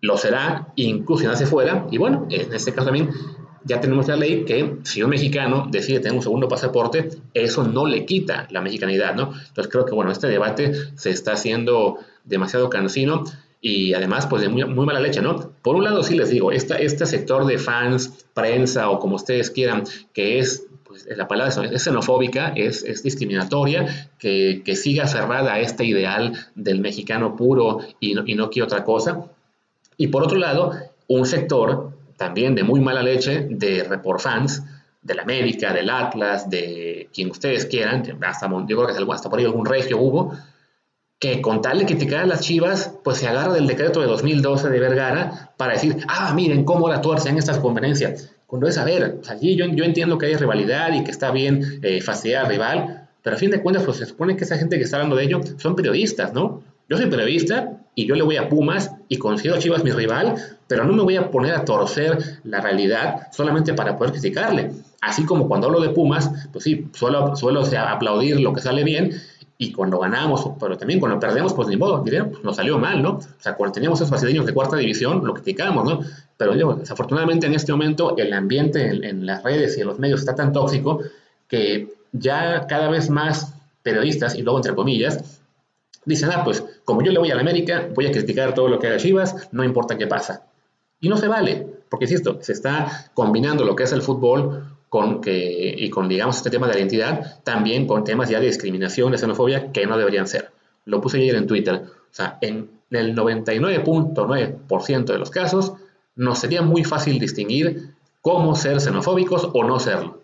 lo 0.02 0.18
será 0.18 0.68
incluso 0.76 1.22
si 1.22 1.28
nace 1.30 1.48
fuera. 1.48 1.88
Y 1.90 1.98
bueno, 1.98 2.28
en 2.30 2.54
este 2.54 2.74
caso 2.74 2.86
también 2.86 3.10
ya 3.64 3.80
tenemos 3.80 4.08
la 4.08 4.16
ley 4.16 4.44
que 4.46 4.78
si 4.84 5.04
un 5.04 5.10
mexicano 5.10 5.68
decide 5.70 6.00
tener 6.00 6.18
un 6.18 6.24
segundo 6.24 6.48
pasaporte, 6.48 7.10
eso 7.34 7.64
no 7.64 7.86
le 7.86 8.06
quita 8.06 8.48
la 8.50 8.62
mexicanidad, 8.62 9.16
¿no? 9.16 9.34
Entonces 9.48 9.72
creo 9.72 9.86
que, 9.86 9.94
bueno, 9.94 10.12
este 10.12 10.28
debate 10.28 10.74
se 10.96 11.12
está 11.12 11.34
haciendo 11.34 11.98
demasiado 12.24 12.70
cansino 12.70 13.24
y 13.62 13.94
además, 13.94 14.26
pues 14.26 14.42
de 14.42 14.50
muy, 14.50 14.66
mala 14.86 15.00
leche, 15.00 15.22
¿no? 15.22 15.52
Por 15.62 15.76
un 15.76 15.84
lado, 15.84 16.02
sí 16.04 16.16
les 16.16 16.30
digo, 16.30 16.52
este 16.52 17.06
sector 17.06 17.46
de 17.46 17.60
fans, 17.60 18.26
prensa 18.34 18.90
o 18.90 19.00
como 19.00 19.16
ustedes 19.16 19.52
quieran, 19.52 19.84
que 20.14 20.40
es 20.40 20.66
pues, 20.84 21.08
la 21.16 21.28
palabra 21.28 21.54
es 21.72 21.84
xenofóbica, 21.84 22.54
es, 22.56 22.84
es 22.84 23.04
discriminatoria, 23.04 24.10
que, 24.18 24.64
que, 24.66 24.76
siga 24.76 25.08
cerrada 25.08 25.54
a 25.54 25.60
este 25.60 25.86
ideal 25.86 26.34
del 26.56 26.80
mexicano 26.80 27.36
puro 27.36 27.80
y 28.00 28.16
no, 28.16 28.24
y 28.26 28.34
no 28.34 28.50
quiere 28.50 28.66
otra 28.66 28.84
cosa, 28.84 29.26
y 29.96 30.08
por 30.08 30.24
otro 30.24 30.40
lado, 30.40 30.74
un 31.08 31.28
sector 31.28 31.92
también 32.22 32.54
de 32.54 32.64
muy 32.64 32.80
mala 32.80 33.02
leche 33.02 33.48
de 33.50 33.84
report 33.84 34.22
fans, 34.22 34.62
de 35.02 35.16
la 35.16 35.24
América, 35.24 35.74
del 35.74 35.90
Atlas, 35.90 36.48
de 36.48 37.10
quien 37.12 37.32
ustedes 37.32 37.66
quieran, 37.66 38.04
hasta, 38.22 38.48
yo 38.48 38.78
creo 38.78 38.86
que 38.86 39.12
hasta 39.12 39.28
por 39.28 39.40
ahí 39.40 39.46
algún 39.46 39.66
regio 39.66 39.98
hubo, 39.98 40.32
que 41.18 41.42
con 41.42 41.64
tal 41.64 41.80
de 41.80 41.88
criticar 41.88 42.20
a 42.20 42.26
las 42.28 42.42
chivas, 42.42 42.94
pues 43.04 43.18
se 43.18 43.28
agarra 43.28 43.54
del 43.54 43.66
decreto 43.66 44.02
de 44.02 44.06
2012 44.06 44.70
de 44.70 44.80
Vergara 44.80 45.52
para 45.58 45.74
decir, 45.74 45.98
ah, 46.08 46.32
miren 46.36 46.64
cómo 46.64 46.88
la 46.90 47.02
tuercen 47.02 47.40
estas 47.40 47.58
conveniencias. 47.58 48.32
Cuando 48.46 48.68
es, 48.68 48.78
a 48.78 48.84
ver, 48.84 49.20
allí 49.28 49.56
yo, 49.56 49.66
yo 49.66 49.84
entiendo 49.84 50.20
que 50.20 50.28
hay 50.28 50.36
rivalidad 50.36 50.94
y 50.94 51.04
que 51.04 51.10
está 51.10 51.32
bien 51.32 51.80
eh, 51.82 52.02
fastidiar 52.02 52.46
al 52.46 52.52
rival, 52.52 53.10
pero 53.24 53.36
a 53.36 53.40
fin 53.40 53.50
de 53.50 53.64
cuentas, 53.64 53.84
pues 53.84 53.98
se 53.98 54.06
supone 54.06 54.36
que 54.36 54.44
esa 54.44 54.58
gente 54.58 54.78
que 54.78 54.84
está 54.84 54.98
hablando 54.98 55.16
de 55.16 55.24
ello 55.24 55.42
son 55.58 55.76
periodistas, 55.76 56.34
¿no? 56.34 56.62
Yo 56.88 56.98
soy 56.98 57.08
periodista 57.08 57.81
y 57.96 58.06
yo 58.06 58.16
le 58.16 58.24
voy 58.24 58.38
a 58.38 58.48
Pumas 58.50 58.92
y 59.10 59.18
considero 59.18 59.56
a 59.56 59.60
Chivas 59.60 59.84
mi 59.84 59.92
rival, 59.92 60.36
pero 60.68 60.86
no 60.86 60.94
me 60.94 61.04
voy 61.04 61.18
a 61.18 61.30
poner 61.30 61.54
a 61.54 61.66
torcer 61.66 62.40
la 62.44 62.62
realidad 62.62 63.28
solamente 63.32 63.74
para 63.74 63.98
poder 63.98 64.14
criticarle. 64.14 64.72
Así 65.02 65.26
como 65.26 65.48
cuando 65.48 65.68
hablo 65.68 65.82
de 65.82 65.90
Pumas, 65.90 66.32
pues 66.52 66.64
sí, 66.64 66.88
suelo, 66.94 67.36
suelo 67.36 67.64
aplaudir 67.88 68.40
lo 68.40 68.54
que 68.54 68.62
sale 68.62 68.84
bien 68.84 69.12
y 69.58 69.72
cuando 69.72 70.00
ganamos, 70.00 70.50
pero 70.60 70.78
también 70.78 71.00
cuando 71.00 71.20
perdemos, 71.20 71.54
pues 71.54 71.68
ni 71.68 71.78
modo, 71.78 72.02
diré, 72.04 72.24
pues 72.24 72.44
nos 72.44 72.56
salió 72.56 72.80
mal, 72.80 73.02
¿no? 73.02 73.12
O 73.12 73.22
sea, 73.38 73.56
cuando 73.56 73.74
teníamos 73.74 74.00
esos 74.00 74.10
brasileños 74.10 74.46
de 74.46 74.54
cuarta 74.54 74.76
división, 74.78 75.22
lo 75.24 75.34
criticamos, 75.34 75.86
¿no? 75.86 76.00
Pero 76.38 76.76
desafortunadamente 76.76 77.46
en 77.46 77.54
este 77.54 77.72
momento 77.72 78.16
el 78.18 78.34
ambiente 78.34 78.88
en, 78.88 79.04
en 79.04 79.26
las 79.26 79.44
redes 79.44 79.78
y 79.78 79.82
en 79.82 79.88
los 79.88 80.00
medios 80.00 80.22
está 80.22 80.34
tan 80.34 80.52
tóxico 80.54 81.02
que 81.48 81.94
ya 82.12 82.66
cada 82.68 82.90
vez 82.90 83.10
más 83.10 83.54
periodistas, 83.84 84.36
y 84.36 84.42
luego 84.42 84.60
entre 84.60 84.74
comillas, 84.74 85.41
dicen, 86.06 86.30
ah, 86.34 86.44
pues 86.44 86.64
como 86.86 87.02
yo 87.02 87.12
le 87.12 87.20
voy 87.20 87.32
a 87.32 87.36
la 87.36 87.42
América, 87.42 87.90
voy 87.94 88.08
a 88.08 88.12
criticar 88.12 88.54
todo 88.54 88.68
lo 88.68 88.80
que 88.80 88.88
haga 88.88 88.98
Chivas, 88.98 89.50
no 89.52 89.64
importa 89.64 89.98
qué 89.98 90.08
pasa. 90.08 90.46
Y 91.00 91.10
no 91.10 91.18
se 91.18 91.28
vale, 91.28 91.68
porque 91.90 92.06
insisto, 92.06 92.40
se 92.42 92.54
está 92.54 93.12
combinando 93.14 93.66
lo 93.66 93.76
que 93.76 93.84
es 93.84 93.92
el 93.92 94.02
fútbol 94.02 94.66
con 94.90 95.22
que, 95.22 95.76
y 95.78 95.90
con, 95.90 96.10
digamos, 96.10 96.38
este 96.38 96.50
tema 96.50 96.68
de 96.68 96.74
la 96.74 96.80
identidad, 96.80 97.42
también 97.44 97.88
con 97.88 98.04
temas 98.04 98.30
ya 98.30 98.40
de 98.40 98.48
discriminación, 98.48 99.12
de 99.12 99.18
xenofobia, 99.18 99.72
que 99.72 99.88
no 99.88 99.98
deberían 99.98 100.28
ser. 100.28 100.52
Lo 100.86 101.00
puse 101.00 101.18
ayer 101.18 101.36
en 101.36 101.48
Twitter. 101.48 101.84
O 101.86 102.14
sea, 102.14 102.38
en 102.42 102.70
el 102.90 103.16
99.9% 103.16 105.06
de 105.06 105.18
los 105.18 105.30
casos, 105.30 105.74
nos 106.16 106.40
sería 106.40 106.62
muy 106.62 106.84
fácil 106.84 107.20
distinguir 107.20 107.94
cómo 108.22 108.56
ser 108.56 108.82
xenofóbicos 108.82 109.50
o 109.54 109.64
no 109.64 109.80
serlo. 109.80 110.20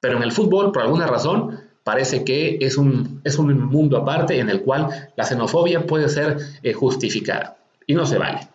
Pero 0.00 0.16
en 0.16 0.22
el 0.22 0.32
fútbol, 0.32 0.70
por 0.70 0.82
alguna 0.82 1.06
razón, 1.06 1.60
parece 1.84 2.24
que 2.24 2.58
es 2.60 2.76
un, 2.76 3.20
es 3.22 3.38
un 3.38 3.60
mundo 3.66 3.98
aparte 3.98 4.38
en 4.40 4.48
el 4.48 4.62
cual 4.62 5.10
la 5.16 5.24
xenofobia 5.24 5.86
puede 5.86 6.08
ser 6.08 6.38
eh, 6.62 6.72
justificada 6.72 7.58
y 7.86 7.94
no 7.94 8.06
se 8.06 8.18
vale. 8.18 8.48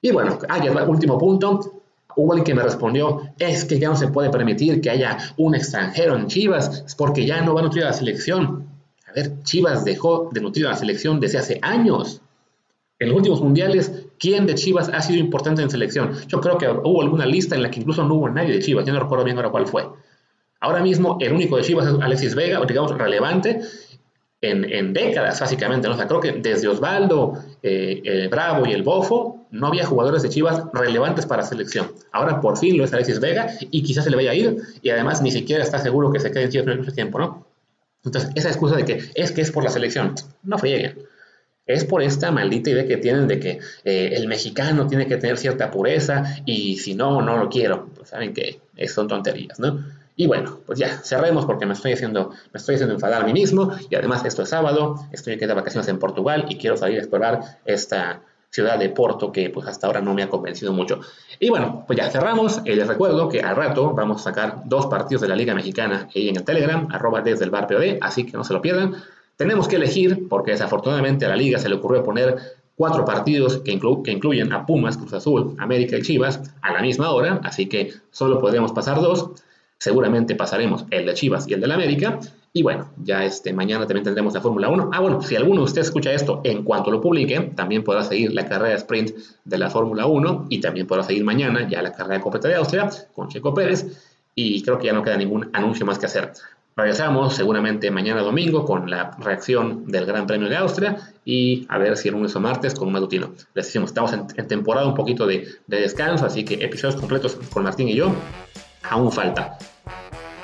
Y 0.00 0.12
bueno, 0.12 0.38
ah, 0.48 0.84
último 0.86 1.18
punto. 1.18 1.72
Hubo 2.18 2.32
alguien 2.32 2.44
que 2.44 2.54
me 2.54 2.62
respondió, 2.62 3.20
es 3.38 3.66
que 3.66 3.78
ya 3.78 3.90
no 3.90 3.96
se 3.96 4.08
puede 4.08 4.30
permitir 4.30 4.80
que 4.80 4.88
haya 4.88 5.18
un 5.36 5.54
extranjero 5.54 6.16
en 6.16 6.28
Chivas, 6.28 6.84
es 6.86 6.94
porque 6.94 7.26
ya 7.26 7.42
no 7.42 7.52
va 7.52 7.60
a 7.60 7.64
nutrir 7.64 7.84
a 7.84 7.88
la 7.88 7.92
selección. 7.92 8.66
A 9.06 9.12
ver, 9.12 9.42
Chivas 9.42 9.84
dejó 9.84 10.30
de 10.32 10.40
nutrir 10.40 10.66
a 10.66 10.70
la 10.70 10.76
selección 10.76 11.20
desde 11.20 11.36
hace 11.36 11.58
años. 11.60 12.22
En 12.98 13.08
los 13.08 13.18
últimos 13.18 13.42
mundiales, 13.42 13.92
¿quién 14.18 14.46
de 14.46 14.54
Chivas 14.54 14.88
ha 14.88 15.02
sido 15.02 15.18
importante 15.18 15.60
en 15.60 15.68
selección? 15.68 16.12
Yo 16.26 16.40
creo 16.40 16.56
que 16.56 16.66
hubo 16.68 17.02
alguna 17.02 17.26
lista 17.26 17.54
en 17.54 17.62
la 17.62 17.70
que 17.70 17.80
incluso 17.80 18.02
no 18.02 18.14
hubo 18.14 18.30
nadie 18.30 18.54
de 18.54 18.60
Chivas, 18.60 18.86
yo 18.86 18.94
no 18.94 19.00
recuerdo 19.00 19.24
bien 19.24 19.36
ahora 19.36 19.50
cuál 19.50 19.66
fue. 19.66 19.86
Ahora 20.60 20.80
mismo 20.80 21.18
el 21.20 21.32
único 21.32 21.56
de 21.56 21.62
Chivas 21.62 21.86
es 21.86 21.94
Alexis 22.00 22.34
Vega, 22.34 22.60
digamos 22.66 22.96
relevante 22.96 23.60
en, 24.40 24.92
décadas 24.92 25.40
básicamente. 25.40 25.88
¿no? 25.88 25.94
O 25.94 25.96
sea, 25.96 26.06
creo 26.06 26.20
que 26.20 26.32
desde 26.32 26.68
Osvaldo, 26.68 27.34
eh, 27.62 28.02
el 28.04 28.28
Bravo 28.28 28.66
y 28.66 28.72
el 28.72 28.82
Bofo 28.82 29.46
no 29.50 29.68
había 29.68 29.86
jugadores 29.86 30.22
de 30.22 30.28
Chivas 30.28 30.62
relevantes 30.72 31.26
para 31.26 31.42
selección. 31.42 31.92
Ahora 32.12 32.40
por 32.40 32.58
fin 32.58 32.76
lo 32.76 32.84
es 32.84 32.92
Alexis 32.92 33.20
Vega 33.20 33.48
y 33.60 33.82
quizás 33.82 34.04
se 34.04 34.10
le 34.10 34.16
vaya 34.16 34.30
a 34.32 34.34
ir 34.34 34.56
y 34.82 34.90
además 34.90 35.22
ni 35.22 35.30
siquiera 35.30 35.62
está 35.62 35.78
seguro 35.78 36.10
que 36.10 36.20
se 36.20 36.30
quede 36.30 36.44
en 36.44 36.50
Chivas 36.50 36.68
en 36.68 36.78
mucho 36.78 36.92
tiempo, 36.92 37.18
¿no? 37.18 37.46
Entonces, 38.04 38.30
esa 38.36 38.48
excusa 38.48 38.76
de 38.76 38.84
que 38.84 39.00
es 39.14 39.32
que 39.32 39.40
es 39.40 39.50
por 39.50 39.64
la 39.64 39.70
selección, 39.70 40.14
no 40.44 40.58
frieguen. 40.58 40.96
Es 41.66 41.84
por 41.84 42.00
esta 42.02 42.30
maldita 42.30 42.70
idea 42.70 42.86
que 42.86 42.96
tienen 42.98 43.26
de 43.26 43.40
que 43.40 43.58
eh, 43.82 44.12
el 44.12 44.28
mexicano 44.28 44.86
tiene 44.86 45.08
que 45.08 45.16
tener 45.16 45.36
cierta 45.36 45.72
pureza 45.72 46.36
y 46.44 46.78
si 46.78 46.94
no, 46.94 47.20
no 47.20 47.36
lo 47.36 47.48
quiero. 47.48 47.88
Pues 47.96 48.10
saben 48.10 48.32
que 48.32 48.60
son 48.86 49.08
tonterías, 49.08 49.58
¿no? 49.58 49.84
Y 50.16 50.26
bueno, 50.26 50.60
pues 50.66 50.78
ya, 50.78 50.98
cerremos 50.98 51.44
porque 51.44 51.66
me 51.66 51.74
estoy 51.74 51.92
haciendo, 51.92 52.30
me 52.30 52.58
estoy 52.58 52.76
haciendo 52.76 52.94
enfadar 52.94 53.22
a 53.22 53.26
mí 53.26 53.34
mismo 53.34 53.72
y 53.90 53.94
además 53.94 54.24
esto 54.24 54.42
es 54.42 54.48
sábado, 54.48 54.96
estoy 55.12 55.34
aquí 55.34 55.44
de 55.44 55.52
vacaciones 55.52 55.88
en 55.88 55.98
Portugal 55.98 56.46
y 56.48 56.56
quiero 56.56 56.76
salir 56.78 56.96
a 56.96 57.00
explorar 57.00 57.58
esta 57.66 58.22
ciudad 58.50 58.78
de 58.78 58.88
Porto 58.88 59.30
que 59.30 59.50
pues 59.50 59.66
hasta 59.66 59.86
ahora 59.86 60.00
no 60.00 60.14
me 60.14 60.22
ha 60.22 60.30
convencido 60.30 60.72
mucho. 60.72 61.00
Y 61.38 61.50
bueno, 61.50 61.84
pues 61.86 61.98
ya 61.98 62.10
cerramos. 62.10 62.62
y 62.64 62.74
les 62.74 62.88
recuerdo 62.88 63.28
que 63.28 63.40
al 63.40 63.56
rato 63.56 63.92
vamos 63.92 64.22
a 64.22 64.24
sacar 64.24 64.62
dos 64.64 64.86
partidos 64.86 65.20
de 65.20 65.28
la 65.28 65.36
Liga 65.36 65.54
Mexicana 65.54 66.08
ahí 66.14 66.30
en 66.30 66.36
el 66.36 66.44
Telegram, 66.44 66.88
arroba 66.90 67.20
desde 67.20 67.44
el 67.44 67.50
bar 67.50 67.66
POD, 67.66 67.98
así 68.00 68.24
que 68.24 68.32
no 68.32 68.44
se 68.44 68.54
lo 68.54 68.62
pierdan. 68.62 68.94
Tenemos 69.36 69.68
que 69.68 69.76
elegir, 69.76 70.28
porque 70.30 70.52
desafortunadamente 70.52 71.26
a 71.26 71.28
la 71.28 71.36
liga 71.36 71.58
se 71.58 71.68
le 71.68 71.74
ocurrió 71.74 72.02
poner 72.02 72.38
cuatro 72.74 73.04
partidos 73.04 73.58
que, 73.58 73.78
que, 74.04 74.10
incluyen 74.10 74.52
a 74.52 74.64
Pumas, 74.64 74.96
Cruz 74.96 75.12
Azul, 75.12 75.54
América 75.58 75.96
y 75.96 76.02
Chivas 76.02 76.40
a 76.62 76.72
la 76.72 76.80
misma 76.80 77.10
hora, 77.10 77.40
así 77.44 77.66
que 77.66 77.92
solo 78.10 78.40
podremos 78.40 78.72
pasar 78.72 79.00
dos. 79.02 79.30
Seguramente 79.78 80.34
pasaremos 80.34 80.84
el 80.90 81.06
de 81.06 81.14
Chivas 81.14 81.46
y 81.48 81.54
el 81.54 81.60
de 81.60 81.66
la 81.66 81.74
América. 81.74 82.18
Y 82.52 82.62
bueno, 82.62 82.90
ya 83.02 83.24
este, 83.24 83.52
mañana 83.52 83.86
también 83.86 84.04
tendremos 84.04 84.32
la 84.32 84.40
Fórmula 84.40 84.68
1. 84.68 84.90
Ah, 84.92 85.00
bueno, 85.00 85.20
si 85.20 85.36
alguno 85.36 85.60
de 85.60 85.64
ustedes 85.64 85.88
escucha 85.88 86.12
esto 86.12 86.40
en 86.44 86.62
cuanto 86.64 86.90
lo 86.90 87.00
publique, 87.00 87.52
también 87.54 87.84
podrá 87.84 88.02
seguir 88.02 88.32
la 88.32 88.48
carrera 88.48 88.74
sprint 88.76 89.12
de 89.44 89.58
la 89.58 89.68
Fórmula 89.68 90.06
1 90.06 90.46
y 90.48 90.60
también 90.60 90.86
podrá 90.86 91.02
seguir 91.02 91.24
mañana 91.24 91.68
ya 91.68 91.82
la 91.82 91.92
carrera 91.92 92.20
completa 92.20 92.48
de 92.48 92.54
Austria 92.54 92.88
con 93.14 93.28
Checo 93.28 93.52
Pérez. 93.52 93.86
Y 94.34 94.62
creo 94.62 94.78
que 94.78 94.86
ya 94.86 94.92
no 94.92 95.02
queda 95.02 95.16
ningún 95.16 95.50
anuncio 95.52 95.84
más 95.84 95.98
que 95.98 96.06
hacer. 96.06 96.32
Regresamos 96.78 97.34
seguramente 97.34 97.90
mañana 97.90 98.20
domingo 98.20 98.66
con 98.66 98.90
la 98.90 99.12
reacción 99.18 99.86
del 99.86 100.04
Gran 100.04 100.26
Premio 100.26 100.46
de 100.50 100.56
Austria 100.56 100.98
y 101.24 101.64
a 101.70 101.78
ver 101.78 101.96
si 101.96 102.08
el 102.08 102.14
lunes 102.14 102.36
o 102.36 102.40
martes 102.40 102.74
con 102.74 102.88
un 102.88 102.92
matutino. 102.92 103.30
Les 103.54 103.64
decimos, 103.64 103.88
estamos 103.88 104.12
en, 104.12 104.26
temporada 104.46 104.86
un 104.86 104.94
poquito 104.94 105.26
de, 105.26 105.48
descanso, 105.66 106.26
así 106.26 106.44
que 106.44 106.62
episodios 106.62 107.00
completos 107.00 107.38
con 107.50 107.64
Martín 107.64 107.88
y 107.88 107.94
yo 107.94 108.14
aún 108.90 109.12
falta. 109.12 109.58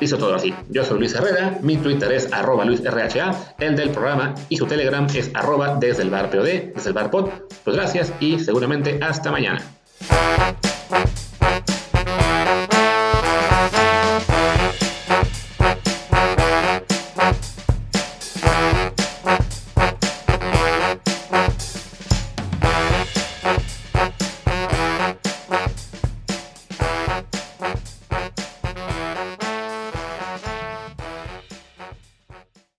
Hizo 0.01 0.19
todo 0.19 0.35
así. 0.35 0.53
Yo 0.69 0.85
soy 0.85 0.99
Luis 0.99 1.15
Herrera, 1.15 1.59
mi 1.63 1.77
Twitter 1.77 2.11
es 2.13 2.33
arroba 2.33 2.65
LuisRHA, 2.65 3.55
el 3.61 3.77
del 3.77 3.91
programa 3.91 4.35
y 4.49 4.57
su 4.57 4.67
Telegram 4.67 5.07
es 5.15 5.31
arroba 5.33 5.77
desde 5.77 6.03
el 6.03 6.11
bar 6.11 6.31
desde 6.31 6.89
el 6.89 6.93
bar 6.93 7.11
pod. 7.11 7.29
Pues 7.63 7.77
gracias 7.77 8.13
y 8.19 8.41
seguramente 8.41 8.99
hasta 9.01 9.31
mañana. 9.31 9.63